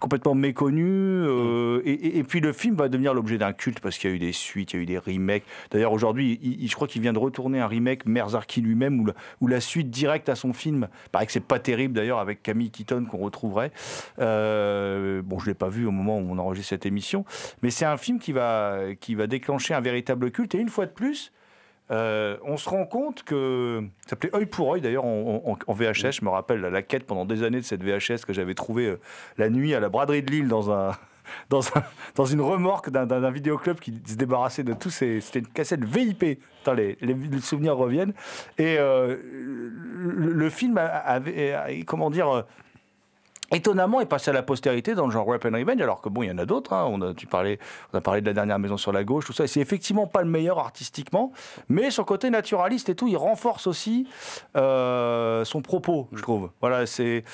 [0.00, 4.12] complètement méconnu, euh, et, puis le film va devenir l'objet d'un culte parce qu'il y
[4.12, 5.44] a eu des suites, il y a eu des remakes.
[5.70, 9.04] D'ailleurs, aujourd'hui, je crois qu'il vient de retourner un remake, Merzarki lui-même,
[9.40, 10.88] ou la, suite directe à son film.
[11.06, 13.70] Il paraît que c'est pas terrible d'ailleurs, avec Camille Keaton qu'on retrouverait.
[14.18, 17.24] Bon, je l'ai pas vu au moment où on enregistre cette émission,
[17.62, 20.86] mais c'est un film qui va, qui va déclencher un véritable culte, et une fois
[20.86, 21.32] de plus,
[21.90, 26.12] euh, on se rend compte que ça s'appelait œil pour œil d'ailleurs en, VHS.
[26.20, 29.00] Je me rappelle la, quête pendant des années de cette VHS que j'avais trouvée euh,
[29.38, 30.92] la nuit à la braderie de Lille dans un.
[31.50, 31.82] Dans, un-
[32.14, 34.88] dans une remorque d'un- d'un d'un vidéoclub qui se débarrassait de tous.
[34.88, 36.40] C'était une cassette VIP.
[36.62, 36.96] Attends, les,
[37.42, 38.14] souvenirs reviennent.
[38.56, 41.84] Et euh, le, le film avait.
[41.86, 42.46] comment dire.
[43.50, 46.22] Étonnamment est passé à la postérité dans le genre Rap and Revenge, alors que bon,
[46.22, 46.72] il y en a d'autres.
[46.74, 46.86] hein.
[46.88, 47.14] On, a,
[48.00, 49.44] parlé de la dernière maison sur la gauche, tout ça.
[49.44, 51.32] Et c'est effectivement pas le meilleur artistiquement,
[51.68, 54.06] mais son côté naturaliste et tout, il renforce aussi
[54.56, 56.50] euh, son propos, je trouve.
[56.60, 57.24] Voilà, c'est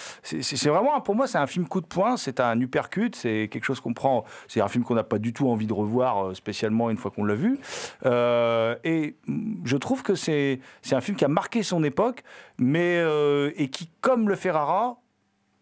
[0.65, 3.81] vraiment, pour moi, c'est un film coup de poing, c'est un uppercut, c'est quelque chose
[3.81, 4.25] qu'on prend.
[4.47, 7.11] C'est un film qu'on n'a pas du tout envie de revoir euh, spécialement une fois
[7.11, 7.59] qu'on l'a vu.
[8.07, 9.17] Euh, et
[9.65, 10.61] je trouve que c'est
[10.93, 12.23] un film qui a marqué son époque,
[12.59, 13.03] mais
[13.57, 14.99] et qui, comme le Ferrara,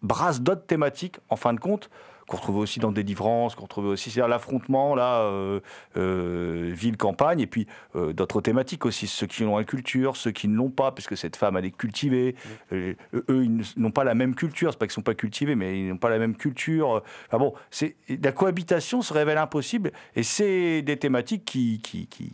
[0.03, 1.91] brasse d'autres thématiques, en fin de compte,
[2.29, 5.61] qu'on retrouvait aussi dans Délivrance, qu'on retrouvait aussi, c'est-à-dire l'affrontement, là, euh,
[5.97, 10.49] euh, ville-campagne, et puis euh, d'autres thématiques aussi, ceux qui ont la culture, ceux qui
[10.49, 12.37] ne l'ont pas, puisque cette femme, elle est cultivée,
[12.73, 12.97] eux,
[13.29, 15.97] ils n'ont pas la même culture, c'est pas qu'ils sont pas cultivés, mais ils n'ont
[15.97, 17.03] pas la même culture.
[17.27, 22.33] Enfin bon, c'est, la cohabitation se révèle impossible, et c'est des thématiques qui, qui, qui,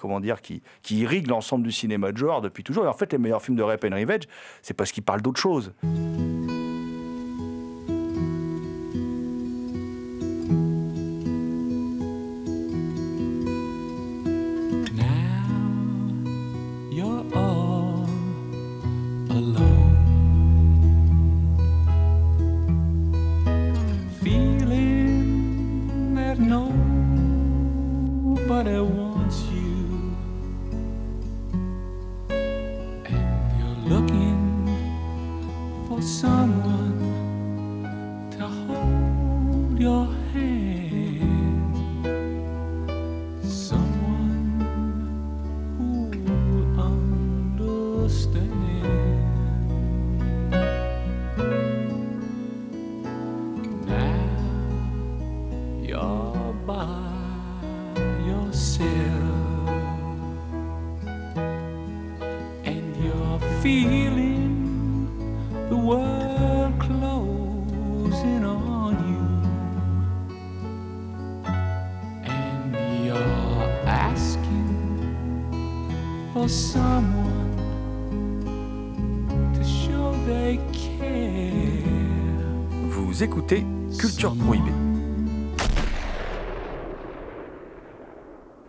[0.00, 2.84] comment dire, qui, qui irriguent l'ensemble du cinéma de genre depuis toujours.
[2.84, 4.24] Et en fait, les meilleurs films de Rap and Revenge,
[4.62, 5.72] c'est parce qu'ils parlent d'autre chose.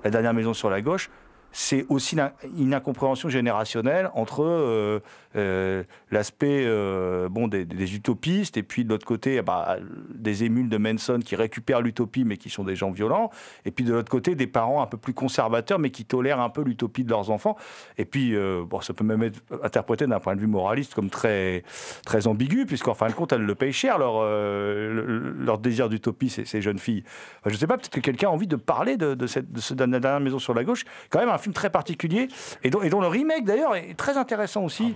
[0.07, 1.09] La dernière maison sur la gauche,
[1.67, 2.15] c'est aussi
[2.57, 5.01] une, incompréhension générationnelle entre euh,
[5.35, 9.77] euh, l'aspect euh, bon, des, utopistes et puis de l'autre côté bah,
[10.15, 13.31] des émules de Manson qui récupèrent l'utopie mais qui sont des gens violents
[13.65, 16.49] et puis de l'autre côté des parents un peu plus conservateurs mais qui tolèrent un
[16.49, 17.57] peu l'utopie de leurs enfants
[17.97, 18.33] et puis
[18.65, 21.63] bon, ça peut même être interprété d'un point de vue moraliste comme très,
[22.05, 26.29] très ambigu puisqu'en fin de compte elles le payent cher leur, le- leur désir d'utopie
[26.29, 27.03] ces, jeunes filles.
[27.45, 30.53] Je sais pas peut-être que quelqu'un a envie de parler de, cette dernière maison sur
[30.53, 32.27] la gauche quand même un film très particulier
[32.63, 34.93] et dont, et dont le remake d'ailleurs est très intéressant aussi.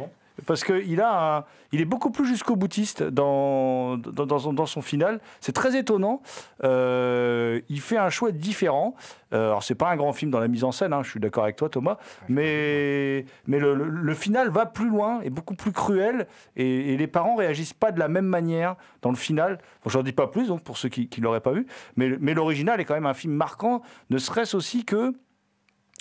[0.47, 4.65] parce qu'il a un- il est beaucoup plus jusqu'au boutiste dans, dans, dans son, dans
[4.65, 5.19] son final.
[5.39, 6.21] C'est très étonnant.
[6.63, 8.95] Euh, il fait un choix différent.
[9.33, 11.19] Euh, alors, c'est pas un grand film dans la mise en scène, hein, je suis
[11.19, 11.97] d'accord avec toi, Thomas.
[12.27, 16.27] Mais, mais le, le- le final va plus loin, est beaucoup plus cruel.
[16.55, 19.59] Et, et les parents réagissent pas de la même manière dans le final.
[19.83, 21.67] Bon, J'en dis pas plus, donc, pour ceux qui ne l'auraient pas vu.
[21.97, 25.13] Mais, mais l'original est quand même un film marquant, ne serait-ce aussi que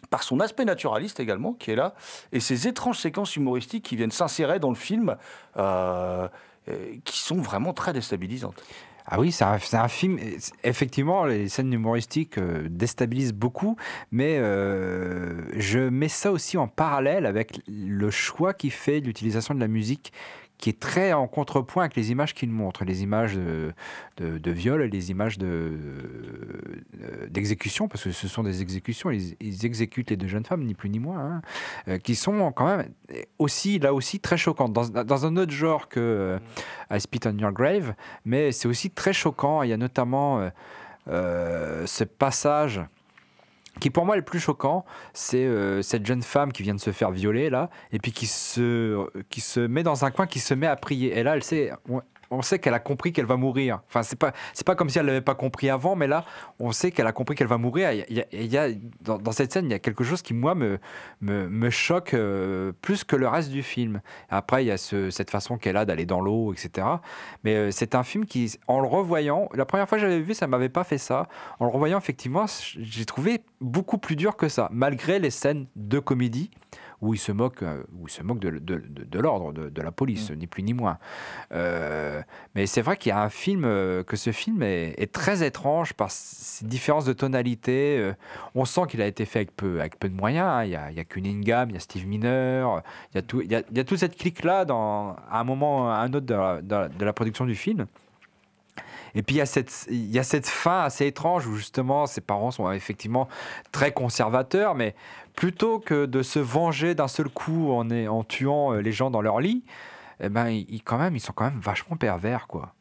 [0.09, 1.95] par son aspect naturaliste également, qui est là,
[2.33, 5.17] et ces étranges séquences humoristiques qui viennent s'insérer dans le film,
[5.57, 6.29] euh,
[7.05, 8.63] qui sont vraiment très déstabilisantes.
[9.13, 10.19] Ah oui, c'est un, film.
[10.63, 13.77] Effectivement, les scènes humoristiques euh, déstabilisent beaucoup,
[14.13, 19.61] mais euh, je mets ça aussi en parallèle avec le choix qu'il fait l'utilisation de
[19.61, 20.13] la musique,
[20.61, 23.73] qui est très en contrepoint avec les images qu'il montre, les images de,
[24.19, 25.77] de, de viol les images euh,
[27.29, 30.91] d'exécution, parce que ce sont des exécutions, ils, exécutent les deux jeunes femmes, ni plus
[30.91, 31.43] ni moins, hein,
[31.89, 32.89] euh, qui sont quand même
[33.39, 36.39] aussi, là aussi, très choquantes, dans, un autre genre que euh,
[36.97, 37.95] I Spit on Your Grave,
[38.25, 39.63] mais c'est aussi très choquant.
[39.63, 40.51] Il y a notamment
[41.09, 42.81] euh, ce passage
[43.79, 46.81] qui pour moi est le plus choquant, c'est euh, cette jeune femme qui vient de
[46.81, 50.41] se faire violer là, et puis qui se, qui se met dans un coin, qui
[50.41, 51.17] se met à prier.
[51.19, 51.73] Et là, elle sait,
[52.31, 53.81] on, sait qu'elle a compris qu'elle va mourir.
[53.89, 56.25] Enfin, c'est pas, c'est pas comme si elle l'avait pas compris avant, mais là,
[56.59, 57.93] on sait qu'elle a compris qu'elle va mourir.
[57.93, 58.69] Il y a, il y a-
[59.01, 60.79] dans, dans cette scène, il y a quelque chose qui moi me,
[61.21, 64.01] me, me choque euh, plus que le reste du film.
[64.29, 66.87] Après, il y a ce- cette façon qu'elle a d'aller dans l'eau, etc.
[67.45, 70.35] Mais euh, c'est un film qui, en le revoyant, la première fois que j'avais vu,
[70.35, 71.29] ça m'avait pas fait ça.
[71.59, 72.47] En le revoyant, effectivement,
[72.79, 76.51] j'ai trouvé beaucoup plus dur que ça, malgré les scènes de comédie
[77.01, 79.83] où il se moque, euh, où il se moque de, de- de- de l'ordre, de,
[79.83, 80.99] la police, ni plus ni moins.
[81.53, 82.23] Euh,
[82.55, 85.43] mais c'est vrai qu'il y a un film, euh, que ce film est, est très
[85.43, 87.97] étrange par ses différences de tonalité.
[87.99, 88.13] euh,
[88.55, 90.47] on sent qu'il a été fait avec peu, avec peu de moyens.
[90.47, 90.65] hein.
[90.65, 92.67] Il y a, il y a Cunningham, il y a Steve Miner,
[93.13, 95.41] il y a, tout, il y a, il y a toute cette clique-là dans, à
[95.41, 97.87] un moment, à un autre de la- de la- de la production du film.
[99.17, 102.07] Et puis il y, a cette, il y a cette fin assez étrange où justement
[102.07, 103.27] ses parents sont effectivement
[103.73, 104.95] très conservateurs, mais
[105.37, 109.11] plutôt que de se venger d'un seul coup en, est- en tuant euh, les gens
[109.11, 109.65] dans leur lit,
[110.21, 112.75] eh ben, ils, ils- quand même, ils sont quand même vachement pervers, quoi.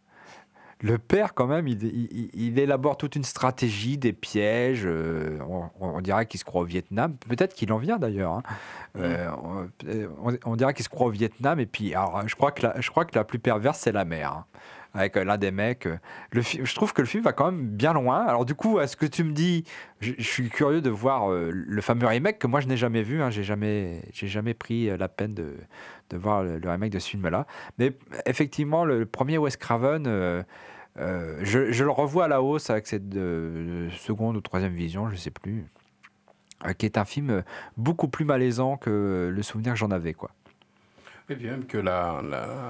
[0.82, 4.84] Le père, quand même, il, il- il élabore toute une stratégie, des pièges.
[4.86, 7.16] euh, on, on dirait qu'il se croit au Vietnam.
[7.28, 8.32] Peut-être qu'il en vient d'ailleurs.
[8.32, 8.44] hein.
[8.98, 9.30] Euh,
[10.24, 11.60] on, on dirait qu'il se croit au Vietnam.
[11.60, 14.06] Et puis, alors, je crois que la, je crois que la plus perverse, c'est la
[14.06, 14.32] mère.
[14.32, 14.46] hein,
[14.94, 15.86] avec euh, l'un des mecs.
[15.86, 15.98] euh.
[16.34, 18.26] Je trouve que le film va quand même bien loin.
[18.26, 19.64] Alors, du coup, à ce que tu me dis,
[20.00, 23.22] je, suis curieux de voir euh, le fameux remake que moi je n'ai jamais vu.
[23.22, 25.56] Hein, j'ai jamais, j'ai jamais pris la peine de,
[26.14, 27.46] voir le, remake de ce film-là.
[27.78, 27.94] Mais
[28.26, 30.06] effectivement, le premier Wes Craven.
[30.96, 35.32] je, le revois à la hausse avec cette seconde ou troisième vision, je ne sais
[35.32, 35.66] plus,
[36.78, 37.44] qui est un film
[37.78, 40.14] beaucoup plus malaisant que le souvenir que j'en avais.
[40.14, 40.32] Quoi.
[41.32, 42.24] Et puis même que la,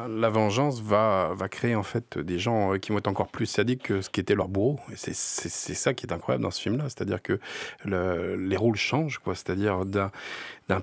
[0.10, 3.45] la, vengeance va, va créer en fait des gens euh, qui vont être encore plus
[3.45, 4.80] sadiques que ce qu'étaient leurs bourreaux.
[4.91, 6.84] Et c'est ça qui est incroyable dans ce film-là.
[6.86, 7.39] C'est-à-dire que
[7.86, 9.34] le- les rôles changent, quoi.
[9.34, 10.12] C'est-à-dire d'un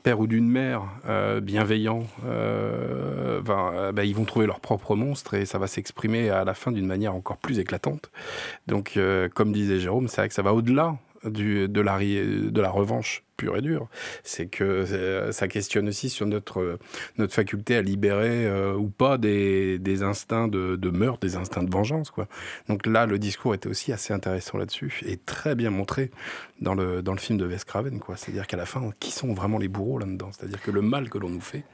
[0.03, 5.45] père ou d'une mère euh, bienveillant, euh, bah, ils vont trouver leur propre monstre et
[5.45, 8.11] ça va s'exprimer à la fin d'une manière encore plus éclatante.
[8.67, 12.71] Donc, euh, comme disait Jérôme, c'est vrai que ça va au-delà de, la, de la
[12.71, 13.89] revanche pure et dure.
[14.25, 16.79] C'est que euh, ça questionne aussi sur notre,
[17.19, 21.63] notre faculté à libérer euh, ou pas des, des instincts de, de meurtre, des instincts
[21.63, 22.11] de vengeance.
[22.11, 22.27] Quoi.
[22.69, 26.11] Donc là, le discours était aussi assez intéressant là-dessus et très bien montré
[26.61, 28.01] dans le, dans le film de Wes Craven.
[28.17, 30.31] C'est-à-dire qu'à la fin, qui sont vraiment les bourreaux là-dedans?
[30.33, 31.65] C'est-à-dire que le mal que l'on nous fait,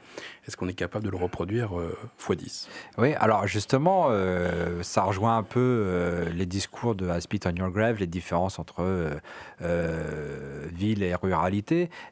[0.45, 1.97] est-ce qu'on est capable de le reproduire euh,
[2.29, 4.09] x 10 Oui, alors justement,
[4.81, 8.83] ça rejoint un peu les discours de I Spit on Your Grave, les différences entre
[10.73, 11.52] ville et ruralité.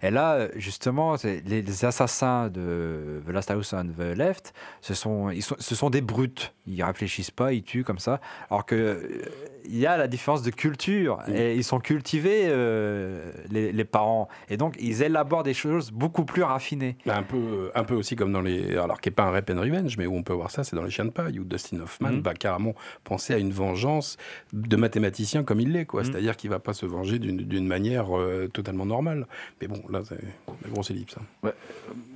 [0.01, 5.30] Et là, euh, justement, les assassins de The Last House on the Left, ce sont,
[5.30, 6.54] ils sont, ce sont des brutes.
[6.67, 8.21] Ils réfléchissent pas, ils tuent comme ça.
[8.49, 9.21] Alors que euh,
[9.65, 14.28] il y a la différence de culture et ils sont cultivés, euh, les, les parents.
[14.50, 16.97] Et donc, ils élaborent des choses beaucoup plus raffinées.
[17.06, 18.78] Bah, Un peu, un peu aussi comme dans les.
[18.78, 20.76] Alors, qui n'est pas un Rap and Revenge, mais où on peut voir ça, c'est
[20.76, 22.21] dans Les Chiens de Paille, où Dustin Hoffman Mhm.
[22.21, 24.17] va carrément penser à une vengeance
[24.54, 26.02] de mathématicien comme il l'est, quoi.
[26.04, 26.12] Mhm.
[26.12, 29.28] C'est-à-dire qu'il va pas se venger d'une d'une manière euh, totalement normale.
[29.62, 30.15] Mais bon, là, c'est
[30.63, 31.15] la grosse ellipse.
[31.43, 31.52] hein.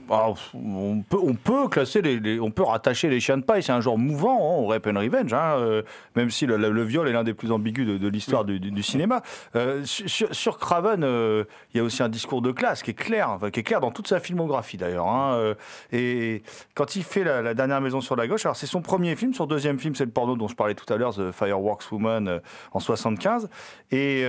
[0.10, 3.64] Ah, on, peut, on peut classer les, les- on peut rattacher les chiens de paille,
[3.64, 5.82] c'est un genre mouvant hein, au Rape and Revenge, hein, euh,
[6.16, 8.60] même si le, le- le viol est l'un des plus ambigus de, de l'histoire du,
[8.60, 9.22] du- du cinéma.
[9.56, 11.44] Euh, sur, sur- Craven, euh,
[11.74, 13.80] il y a aussi un discours de classe qui est clair, enfin, qui est clair
[13.82, 15.08] dans toute sa filmographie d'ailleurs.
[15.08, 15.54] hein,
[15.92, 16.44] et
[16.76, 19.34] quand il fait la, la dernière maison sur la gauche, alors c'est son premier film,
[19.34, 22.42] son deuxième film c'est le porno dont je parlais tout à l'heure, The Fireworks Woman
[22.74, 23.50] en 75.
[23.92, 24.24] Et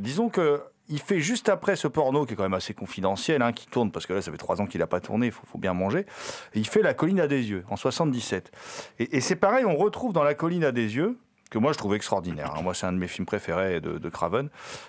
[0.00, 0.60] disons que
[0.90, 3.90] il fait juste après ce porno qui est quand même assez confidentiel, hein, qui tourne
[3.90, 6.04] parce que là ça fait trois ans qu'il n'a pas tourné, il faut, bien manger.
[6.54, 8.50] Il fait La colline à des yeux en 77.
[8.98, 11.16] Et, et c'est pareil, on retrouve dans La colline à des yeux
[11.50, 12.54] que moi je trouve extraordinaire.
[12.56, 12.62] hein.
[12.62, 14.48] Moi c'est un de mes films préférés de, de Craven.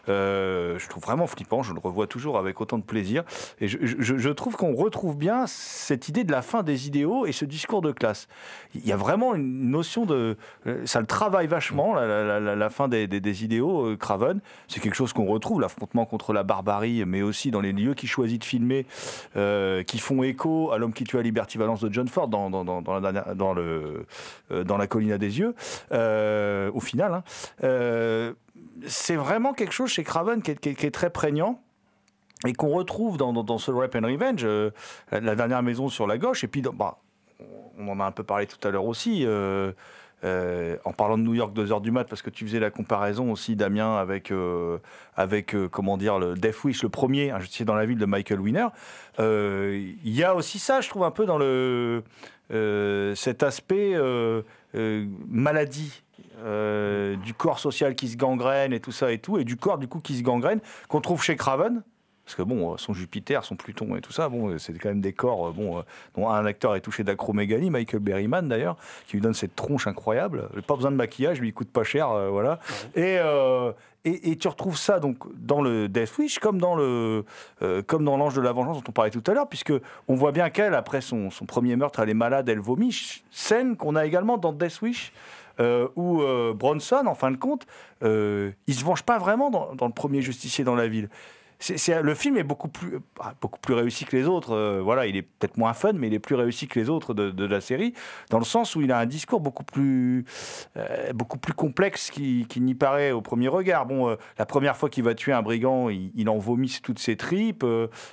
[0.09, 3.23] Euh, je trouve vraiment flippant, je le revois toujours avec autant de plaisir.
[3.59, 7.45] Et je, trouve qu'on retrouve bien cette idée de la fin des idéaux et ce
[7.45, 8.27] discours de classe.
[8.75, 10.37] Il y a vraiment une notion de...
[10.85, 14.39] Ça le travaille vachement, la, la- la- la fin des, des- des idéaux, euh, Craven.
[14.67, 18.07] C'est quelque chose qu'on retrouve, l'affrontement contre la barbarie, mais aussi dans les lieux qu'il
[18.09, 18.85] choisit de filmer,
[19.35, 22.49] euh, qui font écho à l'homme qui tue à Liberty Valence de John Ford dans,
[22.49, 23.11] dans, dans, la,
[23.55, 24.05] le,
[24.51, 25.53] euh, dans La colline à des yeux,
[26.73, 27.13] au final.
[27.13, 27.23] hein.
[27.63, 28.33] Euh,
[28.87, 31.61] c'est vraiment quelque chose chez Craven qui est, très prégnant
[32.45, 34.71] et qu'on retrouve dans, ce Rap and Revenge, euh,
[35.11, 36.97] la, dernière maison sur la gauche, et puis bah,
[37.77, 39.71] on en a un peu parlé tout à l'heure aussi, euh,
[40.23, 43.31] euh, en parlant de New York 2h du mat, parce que tu faisais la comparaison
[43.31, 44.79] aussi, Damien, avec, euh,
[45.15, 48.05] avec euh, comment dire, le Death Wish, le premier, un justicier dans la ville de
[48.05, 48.67] Michael Winner.
[49.19, 52.03] Euh, Il y a aussi ça, je trouve, un peu dans le,
[52.51, 54.41] euh, cet aspect euh,
[54.75, 56.03] euh, maladie
[56.43, 59.77] euh, du corps social qui se gangrène et tout ça et tout, et du corps
[59.77, 61.83] du coup qui se gangrène, qu'on trouve chez Craven.
[62.23, 64.89] Parce que bon, euh, son Jupiter, son Pluton et tout ça, bon, euh, c'est quand
[64.89, 65.83] même des corps bon,
[66.15, 68.77] dont un acteur est touché d'acromégalie, Michael Berryman d'ailleurs,
[69.07, 70.47] qui lui donne cette tronche incroyable.
[70.67, 72.59] Pas besoin de maquillage, lui il coûte pas cher, euh, voilà.
[72.95, 73.73] Et, euh,
[74.05, 77.25] et, et tu retrouves ça donc dans le Death Wish comme dans le
[77.61, 79.73] euh, comme dans l'Ange de la Vengeance dont on parlait tout à l'heure, puisque
[80.07, 83.23] on voit bien qu'elle, après son, son premier meurtre, elle est malade, elle vomit.
[83.31, 85.11] Scène qu'on a également dans Death Wish.
[85.59, 87.65] Euh, où euh, Bronson, en fin de compte,
[88.03, 91.09] euh, il se venge pas vraiment dans le premier justicier dans la ville.
[91.69, 94.55] Le film est beaucoup plus, ah, beaucoup plus réussi que les autres.
[94.55, 97.13] euh, voilà, il est peut-être moins fun, mais il est plus réussi que les autres
[97.13, 97.93] de, la série,
[98.29, 100.25] dans le sens où il a un discours beaucoup plus,
[100.77, 101.11] euh,
[101.55, 103.85] complexe qu'il, n'y paraît au premier regard.
[103.85, 107.15] Bon, euh, la première fois qu'il va tuer un brigand, il, en vomit toutes ses
[107.15, 107.65] tripes.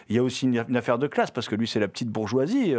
[0.09, 2.75] il y a aussi une, affaire de classe, parce que lui, c'est la petite bourgeoisie,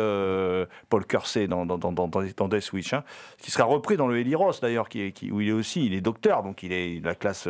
[0.89, 3.03] Paul Kersey, dans, dans, Death Wish, hein,
[3.37, 4.87] qui sera repris dans le Eli d'ailleurs,
[5.31, 7.47] où il est aussi, il est docteur, donc il est de la classe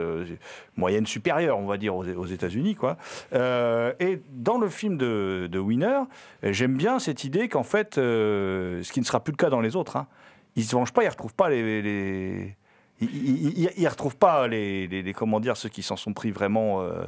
[0.77, 2.97] moyenne supérieure, on va dire, aux, aux États-Unis, quoi.
[3.33, 5.99] Euh, et dans le film de, de Winner,
[6.43, 9.61] j'aime bien cette idée qu'en fait, euh, ce qui ne sera plus le cas dans
[9.61, 10.07] les autres, hein,
[10.55, 12.55] ils se vengent pas, ils retrouvent pas les, les-
[13.01, 17.03] ils, retrouvent pas les, les- les- comment dire ceux qui s'en sont pris vraiment euh,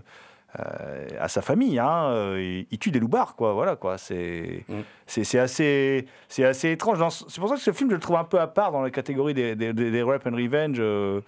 [0.59, 1.79] euh, à sa famille.
[1.79, 3.53] Hein, euh, ils, ils tuent des loupards, quoi.
[3.53, 3.97] Voilà, quoi.
[3.97, 4.73] C'est Mm.
[5.05, 6.97] c'est assez c'est assez étrange.
[7.27, 8.89] C'est pour ça que ce film, je le trouve un peu à part dans la
[8.89, 10.77] catégorie des, des, des- des Rape and Revenge.
[10.79, 11.21] euh,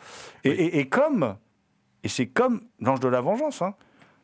[0.44, 1.36] et, et- et comme
[2.06, 3.62] et c'est comme l'ange de la vengeance.
[3.62, 3.74] Hein.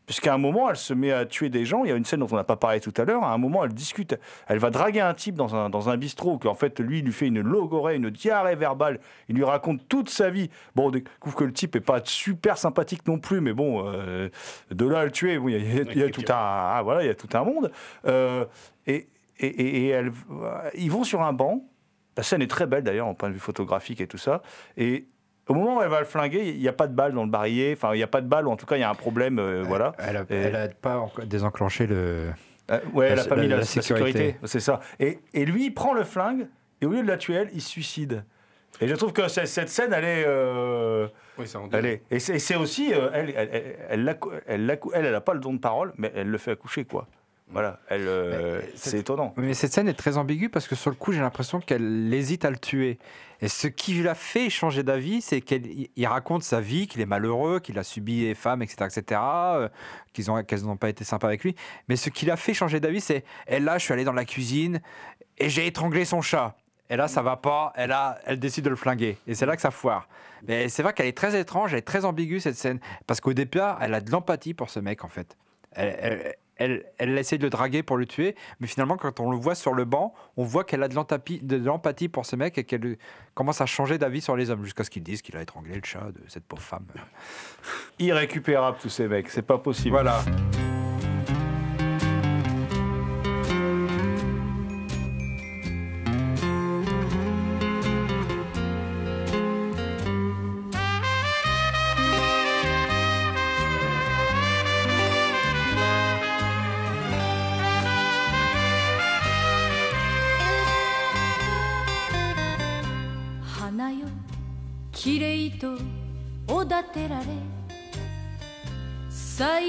[0.10, 1.84] Puisqu'à un moment, elle se met à tuer des gens.
[1.84, 3.24] Il y a une scène dont on n'a pas parlé tout à l'heure.
[3.24, 4.18] À un moment, elle discute.
[4.48, 7.28] Elle va draguer un type dans un, dans un bistrot, qu'en fait, lui, lui fait
[7.28, 9.00] une logorée, une diarrhée verbale.
[9.28, 10.50] Il lui raconte toute sa vie.
[10.74, 14.30] Bon, on découvre que le type est pas super sympathique non plus, mais bon, euh,
[14.72, 17.14] de là à le tuer, il y a, tout un, ah, voilà, il y a
[17.14, 17.72] tout un monde.
[18.08, 18.46] Euh,
[18.88, 20.12] et, et, et- et elle-
[20.74, 21.64] ils vont sur un banc.
[22.18, 24.42] La scène est très belle d'ailleurs, en point de vue photographique et tout ça.
[24.76, 25.06] Et
[25.50, 27.30] au moment où elle va le flinguer, il n'y a pas de balle dans le
[27.30, 27.74] barillet.
[27.76, 28.96] Enfin, il n'y a pas de balle, ou en tout cas, il y a un
[28.96, 29.40] problème.
[29.40, 29.92] euh, voilà.
[29.98, 32.30] Elle a, Et- elle a pas désenclenché le.
[32.72, 34.12] Euh, ouais, elle n'a pas la- mis la, la la sécurité.
[34.12, 34.38] sécurité.
[34.46, 34.80] C'est ça.
[35.00, 36.48] Et, et lui, il prend le flingue,
[36.82, 38.24] et au lieu de la tuer, elle, il se suicide.
[38.82, 40.24] Et je trouve que cette scène, elle est.
[40.28, 42.94] euh, Oui, ça en elle est et c'est aussi.
[42.94, 46.12] euh, elle, elle, elle, elle, elle, elle, elle a pas le don de parole, mais
[46.16, 47.08] elle le fait accoucher, quoi.
[47.52, 47.80] Voilà.
[47.88, 49.34] Elle, euh, c'est étonnant.
[49.38, 52.46] Mais cette scène est très ambiguë parce que sur le coup, j'ai l'impression qu'elle hésite
[52.46, 53.00] à le tuer.
[53.42, 57.08] Et ce qui l'a fait changer d'avis, c'est qu'il il raconte sa vie, qu'il est
[57.08, 59.70] malheureux, qu'il a subi les femmes, etc., etc., euh,
[60.14, 61.56] qu'ils ont, qu'elles n'ont pas été sympas avec lui.
[61.88, 64.26] Mais ce qui l'a fait changer d'avis, c'est et là, je suis allé dans la
[64.26, 64.82] cuisine
[65.38, 66.56] et j'ai étranglé son chat.
[66.92, 67.72] Et là, ça va pas.
[67.76, 69.18] Elle, a, elle décide de le flinguer.
[69.28, 70.08] Et c'est là que ça foire.
[70.48, 72.80] Mais c'est vrai qu'elle est très étrange, elle est très ambiguë, cette scène.
[73.08, 75.38] Parce qu'au départ, elle a de l'empathie pour ce mec, en fait.
[75.72, 78.36] Elle, elle, elle, elle essaie de le draguer pour le tuer.
[78.60, 82.10] Mais finalement, quand on le voit sur le banc, on voit qu'elle a de l'empathie,
[82.10, 82.98] pour ce mec et qu'elle
[83.34, 84.64] commence à changer d'avis sur les hommes.
[84.64, 86.86] Jusqu'à ce qu'ils disent qu'il a étranglé le chat de cette pauvre femme.
[87.98, 89.30] Irrécupérable, tous ces mecs.
[89.30, 89.92] C'est pas possible.
[89.92, 90.69] Voilà.「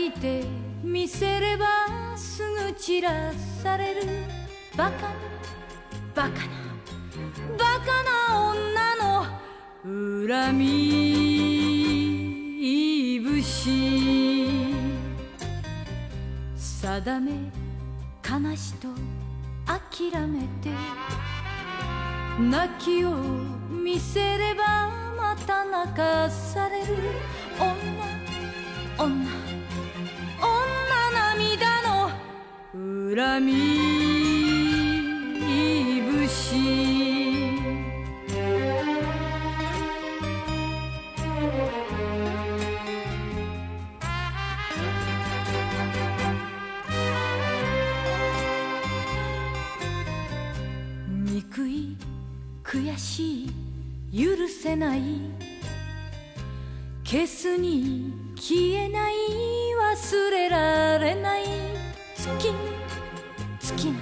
[0.00, 0.44] 咲いて
[0.82, 1.66] みせれば
[2.16, 3.30] すぐ散ら
[3.62, 4.00] される」
[4.74, 5.14] 「バカな
[6.14, 6.34] バカな
[7.58, 9.26] バカな女の
[10.26, 10.64] 恨み
[13.22, 13.70] 節」
[16.56, 17.32] 「定め
[18.26, 18.88] 悲しと
[19.66, 20.70] 諦めて」
[22.40, 23.18] 泣きを
[23.68, 26.86] 見せればまた泣かされる。
[27.58, 29.59] 女女。
[32.72, 33.52] 恨み
[36.28, 36.54] 節
[51.24, 51.96] 憎い
[52.62, 53.52] 悔しい
[54.12, 55.02] 許せない。
[57.02, 59.14] 消すに消えない
[59.96, 61.89] 忘れられない。
[62.20, 62.58] 尽きぬ
[63.64, 63.94] 尽きぬ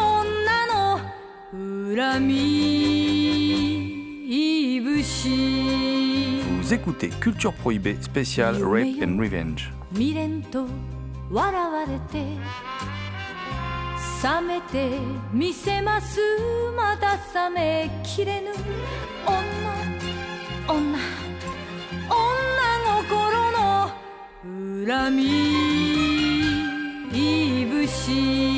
[0.00, 0.98] 女の
[1.94, 2.32] 恨み
[4.80, 9.70] 節 Vous écoutez Culture Prohibée spéciale Rape and Revenge.
[9.92, 10.66] 未練と
[11.30, 12.24] 笑われて
[14.22, 14.98] 冷めて
[15.34, 16.20] みせます
[16.74, 17.18] まだ
[17.50, 18.52] 冷めきれぬ
[19.26, 19.36] 女
[20.68, 20.98] 女
[22.08, 22.20] 女
[23.02, 23.90] 心の
[24.86, 25.89] 恨み
[27.12, 28.49] いぶし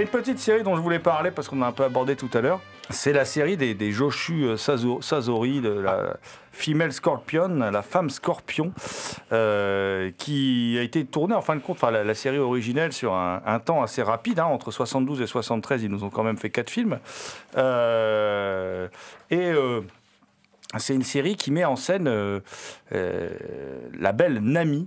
[0.00, 2.30] a une petite série dont je voulais parler parce qu'on a un peu abordé tout
[2.32, 2.60] à l'heure.
[2.88, 6.16] C'est la série des, des Joshu euh, Sazo- Sazori, de la
[6.52, 8.72] Female Scorpion, la femme scorpion,
[9.32, 13.60] euh, qui a été tournée en fin de compte, enfin la, série originelle sur un,
[13.64, 16.70] temps assez rapide, hein, entre 72 et 73, ils nous ont quand même fait quatre
[16.70, 16.98] films.
[17.56, 18.88] Euh,
[19.30, 19.52] et
[20.78, 22.40] c'est une série qui met en scène euh,
[22.92, 23.30] euh,
[23.98, 24.86] la belle Nami,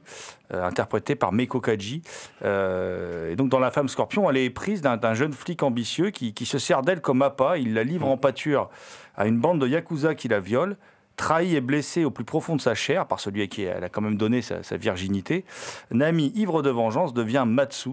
[0.54, 2.02] euh, interprétée par Meiko Kaji.
[2.44, 6.46] Et donc, dans La femme scorpion, elle est prise d'un jeune flic ambitieux qui, qui
[6.46, 7.58] se sert d'elle comme appât.
[7.58, 8.70] Il la livre en pâture
[9.18, 10.78] à une bande de yakuza qui la viole.
[11.16, 13.90] Trahi et blessée au plus profond de sa chair par celui à qui elle a
[13.90, 15.46] quand même donné sa, sa virginité,
[15.92, 17.92] Nami, ivre de vengeance, devient Matsu,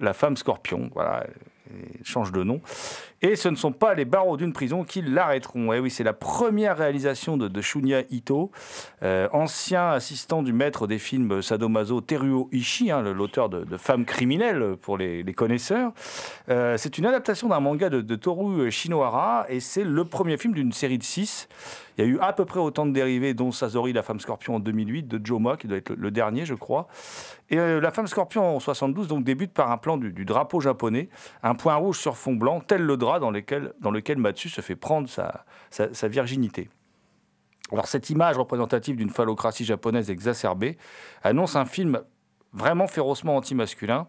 [0.00, 0.90] la femme scorpion.
[0.92, 1.24] Voilà,
[2.04, 2.60] change de nom.
[3.20, 5.72] Et ce ne sont pas les barreaux d'une prison qui l'arrêteront.
[5.72, 8.52] Et oui, c'est la première réalisation de, Shunya Ito,
[9.02, 14.76] euh, ancien assistant du maître des films sadomaso Teruo Ishii, hein, l'auteur de, Femmes criminelles
[14.80, 15.92] pour les, connaisseurs.
[16.48, 20.72] Euh, c'est une adaptation d'un manga de, Toru Shinohara et c'est le premier film d'une
[20.72, 21.48] série de six.
[21.98, 24.54] Il y a eu à peu près autant de dérivés, dont Sazori, la femme scorpion
[24.54, 26.86] en 2008, de Joma, qui doit être le, dernier, je crois.
[27.50, 30.60] Et euh, la femme scorpion en 72 donc, débute par un plan du, du drapeau
[30.60, 31.08] japonais,
[31.42, 34.76] un point rouge sur fond blanc, tel le dans, lequel, dans lequel Matsu se fait
[34.76, 36.68] prendre sa, sa- virginité.
[37.72, 40.76] Alors cette image représentative d'une phallocratie japonaise exacerbée
[41.22, 42.00] annonce un film
[42.52, 44.06] vraiment férocement anti-masculin.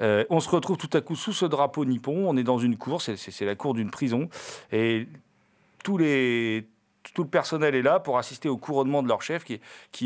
[0.00, 2.76] Euh, on se retrouve tout à coup sous ce drapeau nippon, on est dans une
[2.76, 4.28] cour, c'est la cour d'une prison,
[4.72, 5.08] et
[5.84, 6.66] tous les,
[7.14, 9.54] tout le personnel est là pour assister au couronnement de leur chef, qui,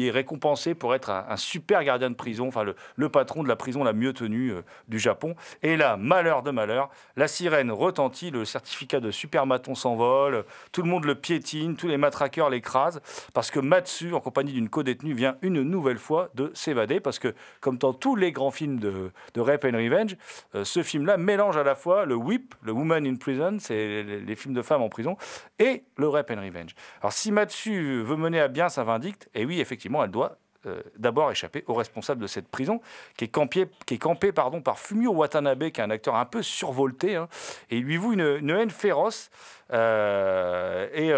[0.06, 2.64] est- récompensé pour être un, super gardien de prison, enfin
[2.96, 5.34] le, patron de la prison la mieux tenue euh, du Japon.
[5.62, 10.88] Et là, malheur de malheur, la sirène retentit, le certificat de supermaton s'envole, tout le
[10.88, 13.00] monde le piétine, tous les matraqueurs l'écrasent,
[13.34, 17.34] parce que Matsu, en compagnie d'une co-détenue, vient une nouvelle fois de s'évader, parce que,
[17.60, 20.16] comme dans tous les grands films de, de Rape and Revenge,
[20.54, 24.20] euh, ce film-là mélange à la fois le whip, le woman in prison, c'est les,
[24.20, 25.16] les films de femmes en prison,
[25.58, 26.74] et le Rape and Revenge.
[27.00, 30.82] Alors si Matsu veut mener à bien sa vindicte, et oui, effectivement, elle doit euh,
[30.96, 32.80] d'abord échapper au responsable de cette prison,
[33.16, 37.28] qui est campé, par Fumio Watanabe, qui est un acteur un peu survolté, hein,
[37.70, 39.30] et lui voue une, haine féroce,
[39.72, 41.12] euh, et...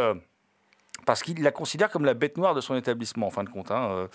[1.05, 3.71] parce qu'il la considère comme la bête noire de son établissement, en fin de compte.
[3.71, 4.07] hein, euh,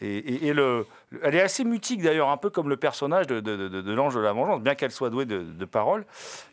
[0.00, 3.26] Et, et- et le, le- elle est assez mutique d'ailleurs, un peu comme le personnage
[3.26, 6.04] de, l'ange de la vengeance, bien qu'elle soit douée de, de paroles.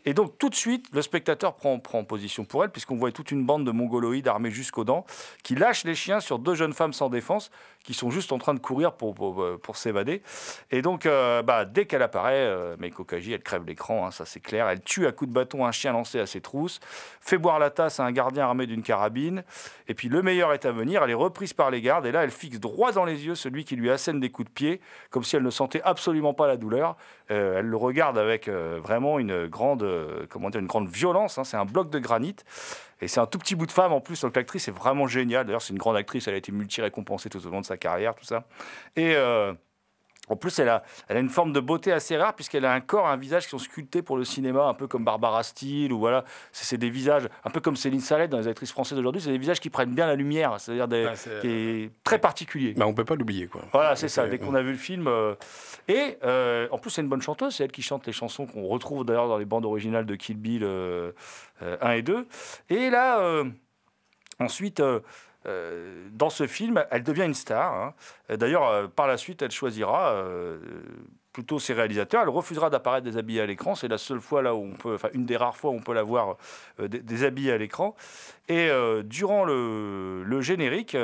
[0.04, 3.30] Et donc tout de suite, le spectateur prend, prend position pour elle, puisqu'on voit toute
[3.30, 5.04] une bande de mongoloïdes armés jusqu'aux dents,
[5.42, 7.50] qui lâchent les chiens sur deux jeunes femmes sans défense,
[7.84, 10.22] qui sont juste en train de courir pour, pour, pour s'évader.
[10.70, 14.24] Et donc, euh, bah, dès qu'elle apparaît, euh, Meiko Kaji, elle crève l'écran, hein, ça
[14.24, 14.68] c'est clair.
[14.68, 16.80] Elle tue à coups de bâton un chien lancé à ses trousses,
[17.20, 19.44] fait boire la tasse à un gardien armé d'une carabine.
[19.86, 22.24] Et puis le meilleur est à venir, elle est reprise par les gardes, et là
[22.24, 24.80] elle fixe droit dans les yeux celui qui lui assène des coups de pied,
[25.10, 26.96] comme si elle ne sentait absolument pas la douleur.
[27.30, 31.38] Euh, elle le regarde avec euh, vraiment une grande, euh, comment dire, une grande violence.
[31.38, 31.44] hein.
[31.44, 32.36] C'est un bloc de granit.
[33.04, 35.44] Et c'est un tout petit bout de femme en plus, donc l'actrice est vraiment géniale.
[35.44, 38.14] D'ailleurs, c'est une grande actrice, elle a été multi-récompensée tout au long de sa carrière,
[38.14, 38.46] tout ça.
[38.98, 39.52] Euh,
[40.28, 42.80] en plus, elle a, elle a une forme de beauté assez rare, puisqu'elle a un
[42.80, 45.98] corps, un visage qui sont sculptés pour le cinéma, un peu comme Barbara Steele, ou
[45.98, 46.24] voilà.
[46.52, 49.38] C'est des visages, un peu comme Céline Salette dans les actrices françaises d'aujourd'hui, c'est des
[49.38, 52.72] visages qui prennent bien la lumière, c'est-à-dire des, c'est- qui est très particulier.
[52.74, 53.62] Bah, on peut pas l'oublier, quoi.
[53.72, 54.24] Voilà, c'est ça.
[54.24, 55.08] C'est- Dès qu'on a vu le film.
[55.08, 55.34] euh,
[55.88, 57.56] Et euh, en plus, c'est une bonne chanteuse.
[57.56, 60.38] C'est elle qui chante les chansons qu'on retrouve d'ailleurs dans les bandes originales de Kill
[60.38, 61.12] Bill euh,
[61.62, 62.26] euh, 1 et 2.
[62.70, 63.44] Et là, euh,
[64.40, 64.82] ensuite.
[65.46, 67.74] Euh, dans ce film, elle devient une star.
[67.74, 67.94] hein.
[68.36, 70.58] D'ailleurs, euh, par la suite, elle choisira euh,
[71.32, 72.22] plutôt ses réalisateurs.
[72.22, 73.74] Elle refusera d'apparaître déshabillée à l'écran.
[73.74, 75.82] C'est la seule fois là où on peut, enfin une des rares fois où on
[75.82, 76.36] peut la voir
[76.78, 77.94] dé- déshabillée à l'écran.
[78.48, 78.68] Et
[79.04, 80.96] durant le, générique,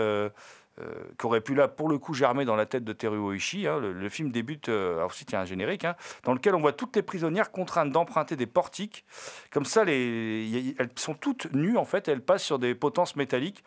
[1.19, 3.67] qu'aurait pu là pour le coup germer dans la tête de Teruo Ishii.
[3.67, 3.79] hein.
[3.79, 6.61] Le, le film débute, euh, ensuite il y a un générique, hein, dans lequel on
[6.61, 9.05] voit toutes les prisonnières contraintes d'emprunter des portiques.
[9.51, 12.75] Comme ça, les, y a- elles sont toutes nues en fait, elles passent sur des
[12.75, 13.63] potences métalliques.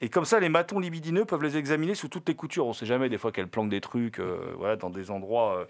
[0.00, 2.66] Et comme ça, les matons libidineux peuvent les examiner sous toutes les coutures.
[2.66, 5.56] On ne sait jamais des fois qu'elles planquent des trucs euh, voilà, dans des endroits
[5.56, 5.64] euh,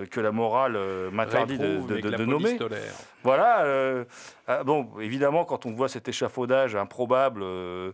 [0.00, 2.56] euh, que la morale euh, m'interdit de, nommer.
[2.56, 2.94] tolère.
[3.24, 3.64] Voilà.
[3.64, 4.04] euh,
[4.46, 7.92] ah, bon, évidemment, quand on voit cet échafaudage improbable, euh,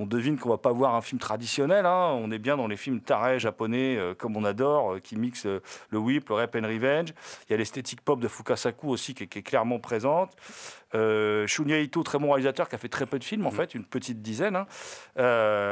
[0.00, 1.84] on devine qu'on va pas voir un film traditionnel.
[1.84, 2.12] hein.
[2.22, 5.44] On est bien dans les films tarés japonais, euh, comme on adore, euh, qui mixent
[5.44, 7.10] euh, le whip, le rap and revenge.
[7.48, 10.32] Il y a l'esthétique pop de Fukasaku aussi, qui, est- qui est clairement présente.
[10.92, 13.84] Shunya Ito, très bon réalisateur, qui a fait très peu de films, en fait, une
[13.84, 14.56] petite dizaine.
[14.56, 14.66] hein.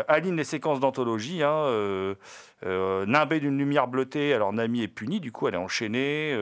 [0.06, 1.42] Aligne les séquences d'anthologie.
[1.42, 2.14] Hein,
[2.64, 6.36] nimbée d'une lumière bleutée, alors Nami est punie, du coup, elle est enchaînée.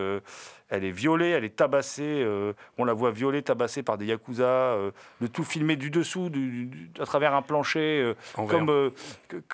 [0.69, 2.03] Elle est violée, elle est tabassée.
[2.23, 4.45] euh, on la voit violée, tabassée par des yakuza.
[4.45, 4.91] euh,
[5.21, 8.15] le tout filmé du dessous, du- du- à travers un plancher, euh,
[8.49, 8.91] comme, euh,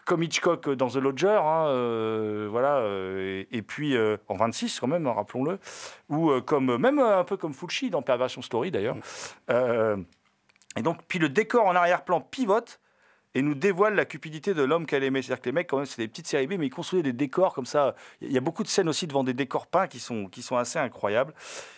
[0.04, 1.38] comme Hitchcock dans The Lodger.
[1.42, 2.82] hein, voilà.
[2.88, 3.94] et, et puis
[4.28, 5.58] en 26 quand même, hein, rappelons-le.
[6.08, 8.96] Ou comme même un peu comme Fulci dans Perversion Story d'ailleurs.
[9.50, 9.96] Euh,
[10.76, 12.80] et donc, puis le décor en arrière-plan pivote
[13.34, 15.22] et nous dévoile la cupidité de l'homme qu'elle aimait.
[15.22, 17.12] C'est-à-dire que les mecs, quand même, c'est des petites séries B, mais ils construisaient des
[17.12, 17.94] décors comme ça.
[18.20, 20.56] Il y a beaucoup de scènes aussi devant des décors peints qui sont, qui sont
[20.56, 21.32] assez incroyables.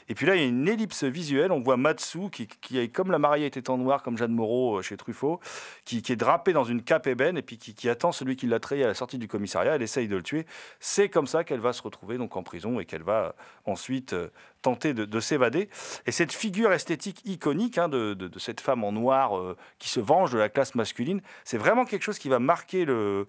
[0.09, 1.53] Et puis là, il y a une ellipse visuelle.
[1.53, 4.79] On voit Matsu, qui, qui est comme la mariée était en noir, comme Jeanne Moreau
[4.79, 5.41] euh, chez Truffaut,
[5.85, 8.61] qui, est drapée dans une cape ébène et puis qui, qui attend celui qui l'a
[8.61, 9.77] trahi à la sortie du commissariat.
[9.77, 10.47] Elle essaye de le tuer.
[10.81, 13.35] C'est comme ça qu'elle va se retrouver donc en prison et qu'elle va
[13.65, 14.29] ensuite euh,
[14.65, 15.69] tenter de, de s'évader.
[16.07, 20.33] Et cette figure esthétique iconique hein, de, cette femme en noir euh, qui se venge
[20.33, 23.27] de la classe masculine, c'est vraiment quelque chose qui va marquer le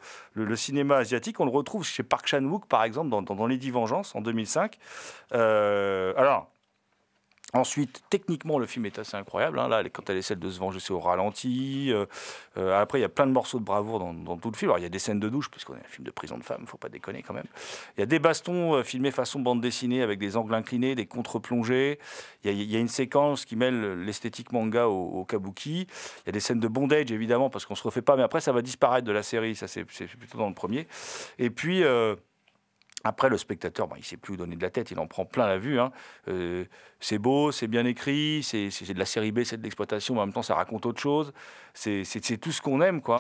[0.55, 1.39] cinéma asiatique.
[1.39, 4.77] On le retrouve chez Park Chan-wook, par exemple, dans, dans, dans Lady Vengeance en 2005.
[5.33, 6.49] Euh, alors.
[7.55, 9.59] Ensuite, techniquement, le film est assez incroyable.
[9.59, 9.69] hein.
[9.69, 11.89] Là, quand elle essaie de se venger, c'est au ralenti.
[11.89, 12.05] Euh,
[12.57, 14.73] euh, après, il y a plein de morceaux de bravoure dans, tout le film.
[14.75, 16.67] Il y a des scènes de douche, puisqu'on est un film de prison de femmes,
[16.67, 17.45] faut pas déconner quand même.
[17.95, 21.05] Il y a des bastons euh, filmés façon bande dessinée avec des angles inclinés, des
[21.05, 21.97] contre-plongées.
[22.43, 25.87] Il y, a, il une séquence qui mêle l'esthétique manga au, kabuki.
[26.23, 28.41] Il y a des scènes de bondage, évidemment, parce qu'on se refait pas, mais après,
[28.41, 29.55] ça va disparaître de la série.
[29.55, 30.87] Ça, c'est plutôt dans le premier.
[31.39, 31.83] Et puis.
[31.85, 32.17] euh,
[33.05, 35.25] après, le spectateur, ben, il ne sait plus donner de la tête, il en prend
[35.25, 35.79] plein la vue.
[35.79, 35.91] hein.
[36.27, 36.65] Euh,
[36.99, 40.25] c'est beau, c'est bien écrit, c'est de la série B, c'est de l'exploitation, mais en
[40.25, 41.31] même temps, ça raconte autre chose.
[41.75, 43.19] C'est tout ce qu'on aime, quoi.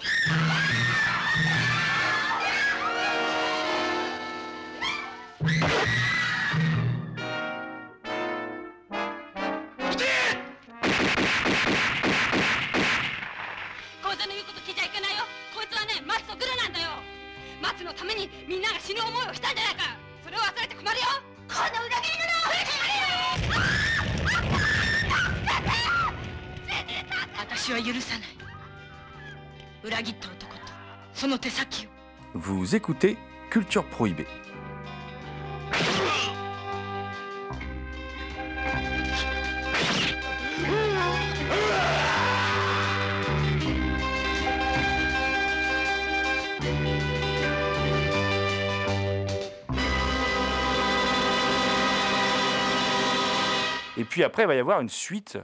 [32.75, 33.15] Écoutez
[33.49, 34.27] Culture Prohibée.
[53.97, 55.37] Et puis après, il va y avoir une suite.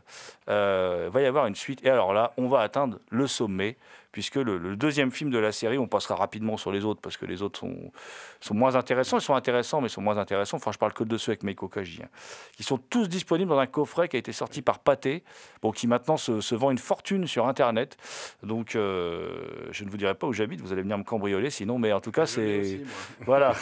[0.51, 1.79] Euh, va y avoir une suite.
[1.85, 3.77] Et alors là, on va atteindre le sommet,
[4.11, 7.15] puisque le, le deuxième film de la série, on passera rapidement sur les autres, parce
[7.15, 7.93] que les autres sont,
[8.41, 9.17] sont moins intéressants.
[9.17, 10.57] Ils sont intéressants, mais ils sont moins intéressants.
[10.57, 12.01] Enfin, je parle que de ceux avec Meiko Kaji.
[12.03, 12.09] hein.
[12.57, 15.23] Qui sont tous disponibles dans un coffret qui a été sorti par Pathé,
[15.61, 17.95] bon, qui maintenant se, se vend une fortune sur Internet.
[18.43, 21.79] Donc, euh, je ne vous dirai pas où j'habite, vous allez venir me cambrioler sinon,
[21.79, 22.81] mais en tout cas, c'est.
[23.25, 23.53] Voilà.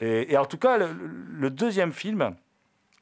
[0.00, 2.34] Et, et en tout cas, le, le deuxième film.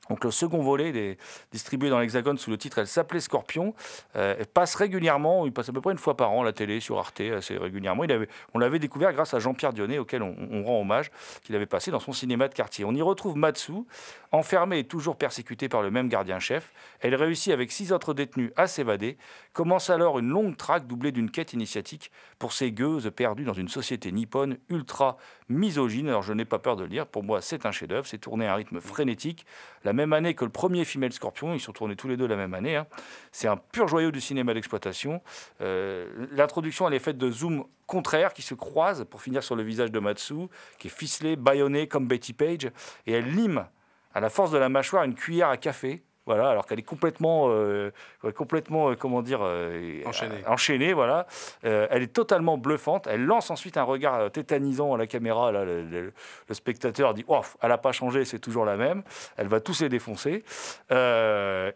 [0.09, 1.16] Donc le second volet,
[1.53, 3.72] distribué dans l'Hexagone sous le titre Elle s'appelait Scorpion,
[4.16, 6.98] euh, passe régulièrement, il passe à peu près une fois par an la télé, sur
[6.98, 8.05] Arte, assez régulièrement.
[8.53, 11.11] On l'avait découvert grâce à Jean-Pierre Dionnet, auquel on, on rend hommage,
[11.44, 12.84] qu'il avait passé dans son cinéma de quartier.
[12.84, 13.72] On y retrouve Matsu,
[14.32, 16.72] enfermée et toujours persécutée par le même gardien-chef.
[17.00, 19.16] Elle réussit avec six autres détenus à s'évader.
[19.53, 23.68] Commence alors une longue traque doublée d'une quête initiatique pour ces gueuses perdues dans une
[23.68, 25.16] société nippone ultra
[25.53, 26.09] misogyne.
[26.09, 28.46] Alors je n'ai pas peur de le dire, pour moi c'est un chef-d'œuvre, c'est tourné
[28.46, 29.46] à un rythme frénétique.
[29.84, 32.36] La même année que le premier Female Scorpion, ils sont tournés tous les deux la
[32.36, 32.76] même année.
[32.76, 32.86] hein.
[33.30, 35.22] C'est un pur joyau du cinéma d'exploitation.
[35.61, 39.62] Euh, L'introduction elle est faite de zooms contraires qui se croisent pour finir sur le
[39.62, 40.48] visage de Matsu,
[40.78, 42.70] qui est ficelé, bâillonné comme Betty Page,
[43.07, 43.66] et elle lime
[44.14, 46.03] à la force de la mâchoire une cuillère à café.
[46.25, 47.91] Voilà, alors qu'elle est complètement, euh,
[48.37, 50.37] complètement, euh, comment dire, euh, Enchaînée.
[50.47, 51.27] enchaînée, voilà.
[51.64, 53.09] Euh, elle est totalement bluffante.
[53.11, 55.51] Elle lance ensuite un regard tétanisant à la caméra.
[55.51, 56.12] Là, le, le-
[56.49, 59.03] le spectateur dit, oh, elle n'a pas changé, c'est toujours la même.
[59.37, 60.45] Elle va tous les défoncer.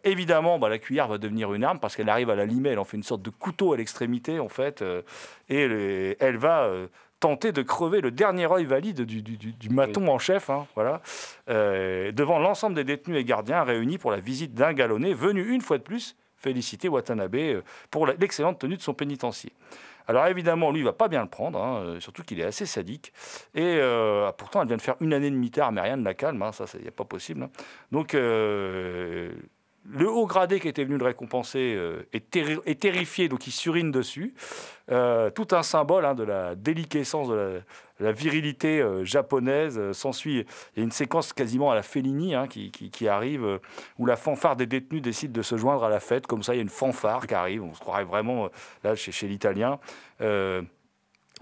[0.05, 2.71] Évidemment, bah, la cuillère va devenir une arme parce qu'elle arrive à la limer.
[2.71, 4.83] Elle en fait une sorte de couteau à l'extrémité, en fait,
[5.49, 6.71] et elle, va
[7.21, 10.67] tenter de crever le dernier œil valide du, du- du- du maton en chef, hein,
[10.75, 11.01] voilà,
[11.49, 15.61] euh, devant l'ensemble des détenus et gardiens réunis pour la visite d'un galonné venu une
[15.62, 19.53] fois de plus féliciter Watanabe euh, pour l'excellente tenue de son pénitencier.
[20.09, 22.64] Alors évidemment, lui, il va pas bien le prendre, hein, euh, surtout qu'il est assez
[22.67, 23.12] sadique.
[23.57, 26.14] Et euh, pourtant, elle vient de faire une année de militaire, mais rien ne la
[26.14, 27.43] calme, hein, ça, il n'y a pas possible.
[27.43, 27.51] hein.
[27.91, 29.33] Donc, euh,
[29.89, 33.53] le haut gradé qui était venu le récompenser euh, est, terri- est terrifié, donc il
[33.53, 34.34] surine dessus.
[34.91, 37.62] Euh, tout un symbole hein, de la déliquescence, de
[38.01, 39.93] la, virilité euh, japonaise.
[39.93, 43.61] S'ensuit, il y a une séquence quasiment à la Fellini hein, qui, arrive,
[43.99, 46.26] où la fanfare des détenus décide de se joindre à la fête.
[46.26, 47.62] Comme ça, il y a une fanfare qui arrive.
[47.62, 48.49] On se croirait vraiment
[48.84, 49.78] là chez l'Italien.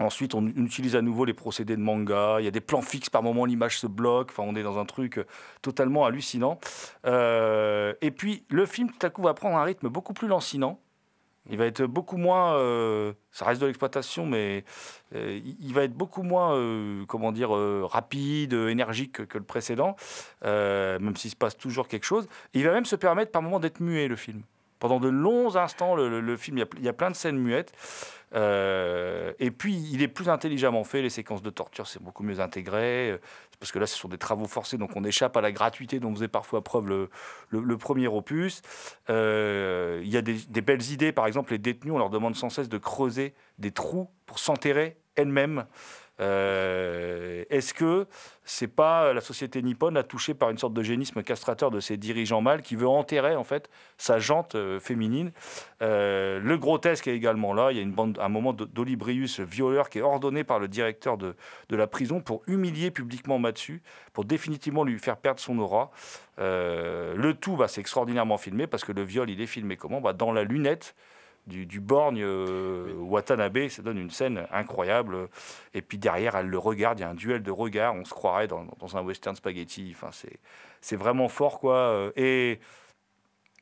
[0.01, 2.37] Ensuite, on utilise à nouveau les procédés de manga.
[2.39, 4.29] Il y a des plans fixes par moment, l'image se bloque.
[4.31, 5.25] Enfin, on est dans un truc euh,
[5.61, 6.59] totalement hallucinant.
[7.05, 10.81] Euh, et puis, le film, tout à coup, va prendre un rythme beaucoup plus lancinant.
[11.49, 12.55] Il va être beaucoup moins.
[12.55, 14.65] euh, ça reste de l'exploitation, mais
[15.13, 16.59] il- va être beaucoup moins,
[17.07, 17.51] comment dire,
[17.87, 19.95] rapide, énergique que, le précédent,
[20.43, 22.27] même s'il se passe toujours quelque chose.
[22.53, 24.41] Il va même se permettre par moment d'être muet, le film.
[24.79, 27.71] Pendant de longs instants, le, film, il y, a, plein de scènes muettes.
[28.33, 31.01] Euh, et puis, il est plus intelligemment fait.
[31.01, 33.11] Les séquences de torture, c'est beaucoup mieux intégré.
[33.11, 33.17] euh,
[33.59, 36.13] Parce que là, ce sont des travaux forcés, donc on échappe à la gratuité dont
[36.13, 37.07] faisait parfois preuve
[37.49, 38.61] le, premier opus.
[39.09, 41.11] Euh, il y a des belles idées.
[41.11, 44.97] Par exemple, les détenus, on leur demande sans cesse de creuser des trous pour s'enterrer
[45.15, 45.65] elles-mêmes.
[46.19, 48.07] Euh, Est-ce que
[48.43, 51.97] c'est pas la société nippone là, touchée par une sorte de génisme castrateur de ses
[51.97, 55.31] dirigeants mâles qui veut enterrer en fait sa jante euh, féminine?
[55.81, 57.71] Euh, Le grotesque est également là.
[57.71, 60.67] Il y a une bande, un moment d'Olibrius, le violeur, qui est ordonné par le
[60.67, 61.35] directeur de,
[61.69, 63.81] la prison pour humilier publiquement Matsu,
[64.13, 65.91] pour définitivement lui faire perdre son aura.
[66.37, 70.01] Le tout, bah, c'est extraordinairement filmé parce que le viol, il est filmé comment?
[70.01, 70.95] Bah, Dans la lunette
[71.47, 75.29] du, du borgne euh, Watanabe, ça donne une scène incroyable.
[75.73, 78.13] Et puis derrière, elle le regarde, il y a un duel de regards, on se
[78.13, 79.93] croirait dans, dans un western spaghetti.
[79.95, 80.09] Enfin,
[80.81, 81.75] c'est, vraiment fort, quoi.
[81.75, 82.59] Euh, Et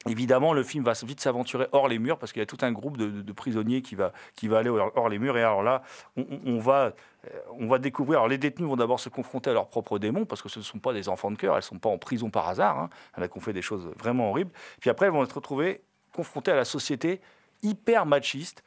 [0.10, 2.72] évidemment, le film va vite s'aventurer hors les murs parce qu'il y a tout un
[2.74, 5.38] groupe de, de- de prisonniers qui va, qui va aller hors, les murs.
[5.38, 5.82] Et alors là,
[6.18, 6.94] on, va,
[7.26, 8.20] euh, on va découvrir.
[8.20, 10.64] Alors les détenus vont d'abord se confronter à leurs propres démons parce que ce ne
[10.64, 12.78] sont pas des enfants de cœur, elles ne sont pas en prison par hasard.
[12.80, 12.90] Hein.
[13.28, 14.52] Qui ont fait des choses vraiment horribles.
[14.82, 15.82] Puis après, elles vont se retrouver
[16.12, 17.22] confrontées à la société
[17.64, 18.64] hyper machiste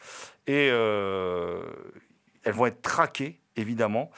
[0.47, 1.63] et euh,
[2.45, 4.11] elles vont être traquées, évidemment.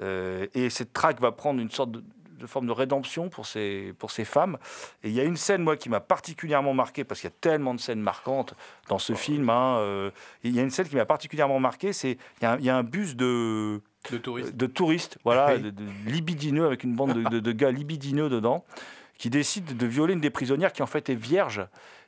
[0.00, 2.04] Euh, et cette traque va prendre une sorte de,
[2.38, 4.58] de forme de rédemption pour ces, pour ces femmes.
[5.02, 7.36] Et il y a une scène, moi, qui m'a particulièrement marqué, parce qu'il y a
[7.40, 8.54] tellement de scènes marquantes
[8.88, 9.48] dans ce film.
[9.50, 10.10] hein, euh,
[10.42, 12.64] il y a une scène qui m'a particulièrement marqué, c'est il y, a un- il
[12.64, 13.80] y a un bus de,
[14.10, 14.56] De touristes.
[14.56, 15.62] de touristes, voilà, Oui.
[15.62, 18.64] de, de libidineux, avec une bande de, de- de gars libidineux dedans,
[19.16, 21.64] qui décident de violer une des prisonnières qui en fait est vierge.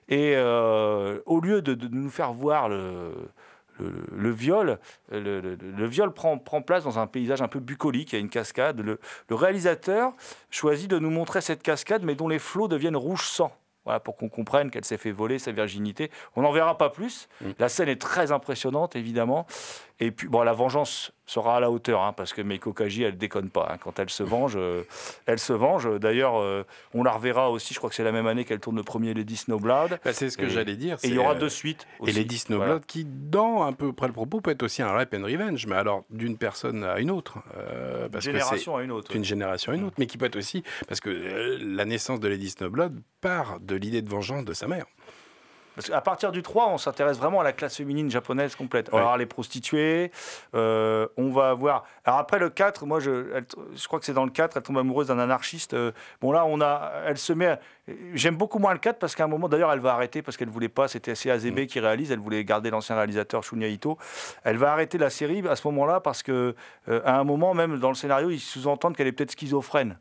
[0.08, 3.12] Et euh, au lieu de, de nous faire voir le,
[3.80, 4.78] le, le viol,
[5.10, 8.20] le, le- viol prend, prend place dans un paysage un peu bucolique, il y a
[8.20, 8.80] une cascade.
[8.80, 10.12] Le, le réalisateur
[10.50, 13.52] choisit de nous montrer cette cascade, mais dont les flots deviennent rouge sang.
[13.84, 16.10] Voilà, pour qu'on comprenne qu'elle s'est fait voler sa virginité.
[16.34, 17.28] On n'en verra pas plus.
[17.60, 19.46] La scène est très impressionnante, évidemment.
[19.98, 23.16] Et puis, bon, la vengeance sera à la hauteur, hein, parce que Meiko Kaji, elle
[23.16, 23.66] déconne pas.
[23.72, 23.78] hein.
[23.82, 24.82] Quand elle se venge, euh,
[25.24, 25.88] elle se venge.
[25.98, 28.76] D'ailleurs, euh, on la reverra aussi, je crois que c'est la même année qu'elle tourne
[28.76, 29.98] le premier Lady Snowblood.
[30.04, 30.98] Bah, c'est ce que Et- j'allais dire.
[31.02, 31.86] Et il y aura euh, deux suites.
[32.00, 32.12] Et aussi.
[32.12, 32.82] Lady Snowblood, Voilà.
[32.86, 35.76] qui, dans un peu près le propos, peut être aussi un rap and revenge, mais
[35.76, 37.38] alors d'une personne à une autre.
[37.56, 40.26] euh, parce que génération à une autre, D'une génération à une autre, mais qui peut
[40.26, 40.62] être aussi.
[40.86, 44.68] Parce que euh, la naissance de Lady Snowblood part de l'idée de vengeance de sa
[44.68, 44.84] mère.
[45.76, 48.88] Parce qu'à partir du 3, on s'intéresse vraiment à la classe féminine japonaise complète.
[48.90, 49.02] On va Ouais.
[49.02, 50.10] avoir les prostituées,
[50.54, 51.84] euh, on va avoir...
[52.04, 53.44] Alors après le 4, moi je, elle-
[53.76, 55.74] je crois que c'est dans le 4, elle tombe amoureuse d'un anarchiste.
[55.74, 57.46] Euh, Bon là, on a, elle se met...
[57.46, 57.60] à-
[58.14, 60.48] J'aime beaucoup moins le 4 parce qu'à un moment, d'ailleurs, elle va arrêter parce qu'elle
[60.48, 61.66] voulait pas, c'était assez Azebe Mm.
[61.66, 63.96] qui réalise, elle voulait garder l'ancien réalisateur Shunya Ito.
[64.44, 66.54] Elle va arrêter la série à ce moment-là parce que
[66.88, 69.98] euh, à un moment, même dans le scénario, ils sous-entendent qu'elle est peut-être schizophrène.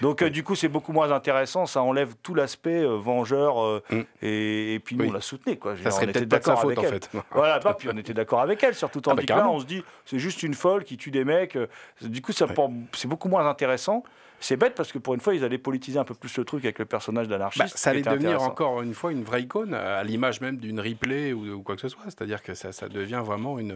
[0.00, 3.82] Donc euh, du coup c'est beaucoup moins intéressant, ça enlève tout l'aspect euh, vengeur euh,
[4.22, 5.06] et, et puis nous Mm.
[5.06, 5.10] Oui.
[5.10, 5.74] on la soutenait quoi.
[5.82, 7.00] Ça serait on était peut-être pas de sa d'accord faute, avec en elle.
[7.02, 7.10] fait.
[7.32, 9.48] Voilà, pas, puis on était d'accord avec elle sur tout Ah, bah, tandis que là
[9.48, 11.58] on se dit c'est juste une folle qui tue des mecs.
[12.00, 12.46] Du coup ça
[12.94, 14.04] c'est beaucoup moins intéressant.
[14.44, 16.64] C'est bête parce que pour une fois ils allaient politiser un peu plus le truc
[16.64, 17.64] avec le personnage d'anarchiste.
[17.64, 21.32] Bah, ça allait devenir encore une fois une vraie icône, à l'image même d'une replay
[21.32, 22.02] ou, ou quoi que ce soit.
[22.06, 23.74] C'est-à-dire que ça, ça devient vraiment une,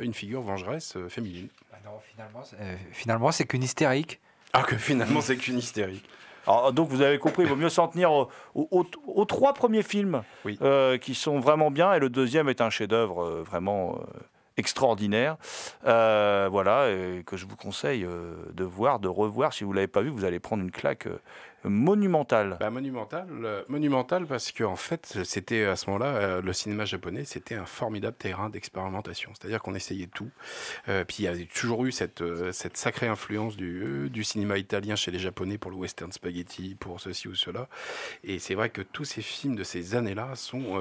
[0.00, 1.48] une figure vengeresse féminine.
[2.10, 4.20] finalement, c'est- euh, finalement, c'est qu'une hystérique.
[4.52, 6.04] Ah, que finalement, c'est qu'une hystérique.
[6.46, 9.82] Alors, donc vous avez compris, il vaut mieux s'en tenir aux, aux- aux trois premiers
[9.82, 10.22] films
[10.62, 14.20] euh, qui sont vraiment bien et le deuxième est un chef-d'œuvre euh, vraiment euh,
[14.58, 15.36] extraordinaire.
[15.86, 16.88] Euh, voilà,
[17.24, 19.52] que je vous conseille euh, de voir, de revoir.
[19.52, 21.18] Si vous l'avez pas vu, vous allez prendre une claque euh,
[21.64, 22.56] monumentale.
[22.60, 27.24] Bah, monumental, euh, monumental parce que en fait, c'était à ce moment-là, le cinéma japonais,
[27.24, 29.30] c'était un formidable terrain d'expérimentation.
[29.38, 30.30] C'est-à-dire qu'on essayait tout.
[30.86, 35.18] Puis il y a toujours eu cette, sacrée influence du, du cinéma italien chez les
[35.18, 37.68] Japonais pour le western spaghetti, pour ceci ou cela.
[38.24, 40.80] Et c'est vrai que tous ces films de ces années-là sont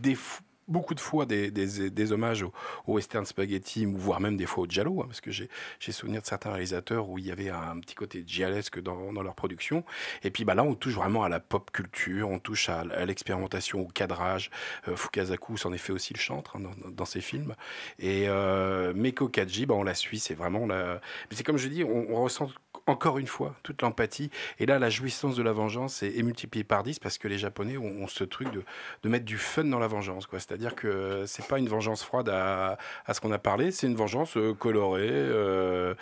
[0.00, 0.42] des fou-
[0.72, 2.52] beaucoup de fois des, hommages au,
[2.86, 5.48] western spaghetti, voire même des fois au giallo, hein, parce que j'ai
[5.92, 9.34] souvenir de certains réalisateurs où il y avait un petit côté gialesque dans, dans leur
[9.34, 9.84] production.
[10.24, 13.82] Et puis bah, là, on touche vraiment à la pop culture, on touche à, l'expérimentation,
[13.82, 14.50] au cadrage.
[14.88, 17.54] Euh, Fukasaku s'en est fait aussi le chantre hein, dans, dans ses films.
[17.98, 21.00] Et euh, Meko Kaji, bah, on la suit, c'est vraiment la...
[21.30, 22.48] C'est comme je dis, on ressent
[22.86, 24.30] encore une fois toute l'empathie.
[24.58, 27.76] Et là, la jouissance de la vengeance est, multipliée par 10 parce que les Japonais
[27.76, 30.26] ont, ce truc de, mettre du fun dans la vengeance.
[30.26, 30.38] quoi.
[30.38, 33.96] C'est-à-dire que c'est pas une vengeance froide à, à ce qu'on a parlé, c'est une
[33.96, 35.94] vengeance euh, colorée, euh,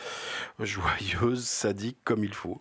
[0.59, 2.61] joyeuse, sadique, comme il faut.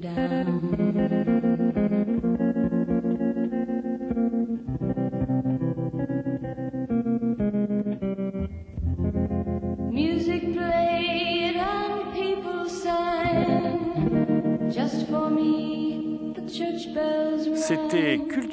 [0.00, 1.19] down.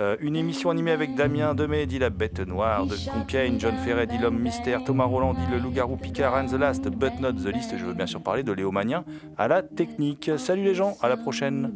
[0.00, 4.08] Euh, une émission animée avec Damien Demey, dit La Bête Noire de Compiègne, John Ferret,
[4.08, 7.52] dit L'Homme Mystère, Thomas Roland dit Le Loup-Garou, Picard, and the Last, but not the
[7.54, 7.76] list.
[7.76, 9.04] Je veux bien sûr parler de Léomania
[9.36, 10.30] à la technique.
[10.36, 11.72] Salut les gens, à la prochaine.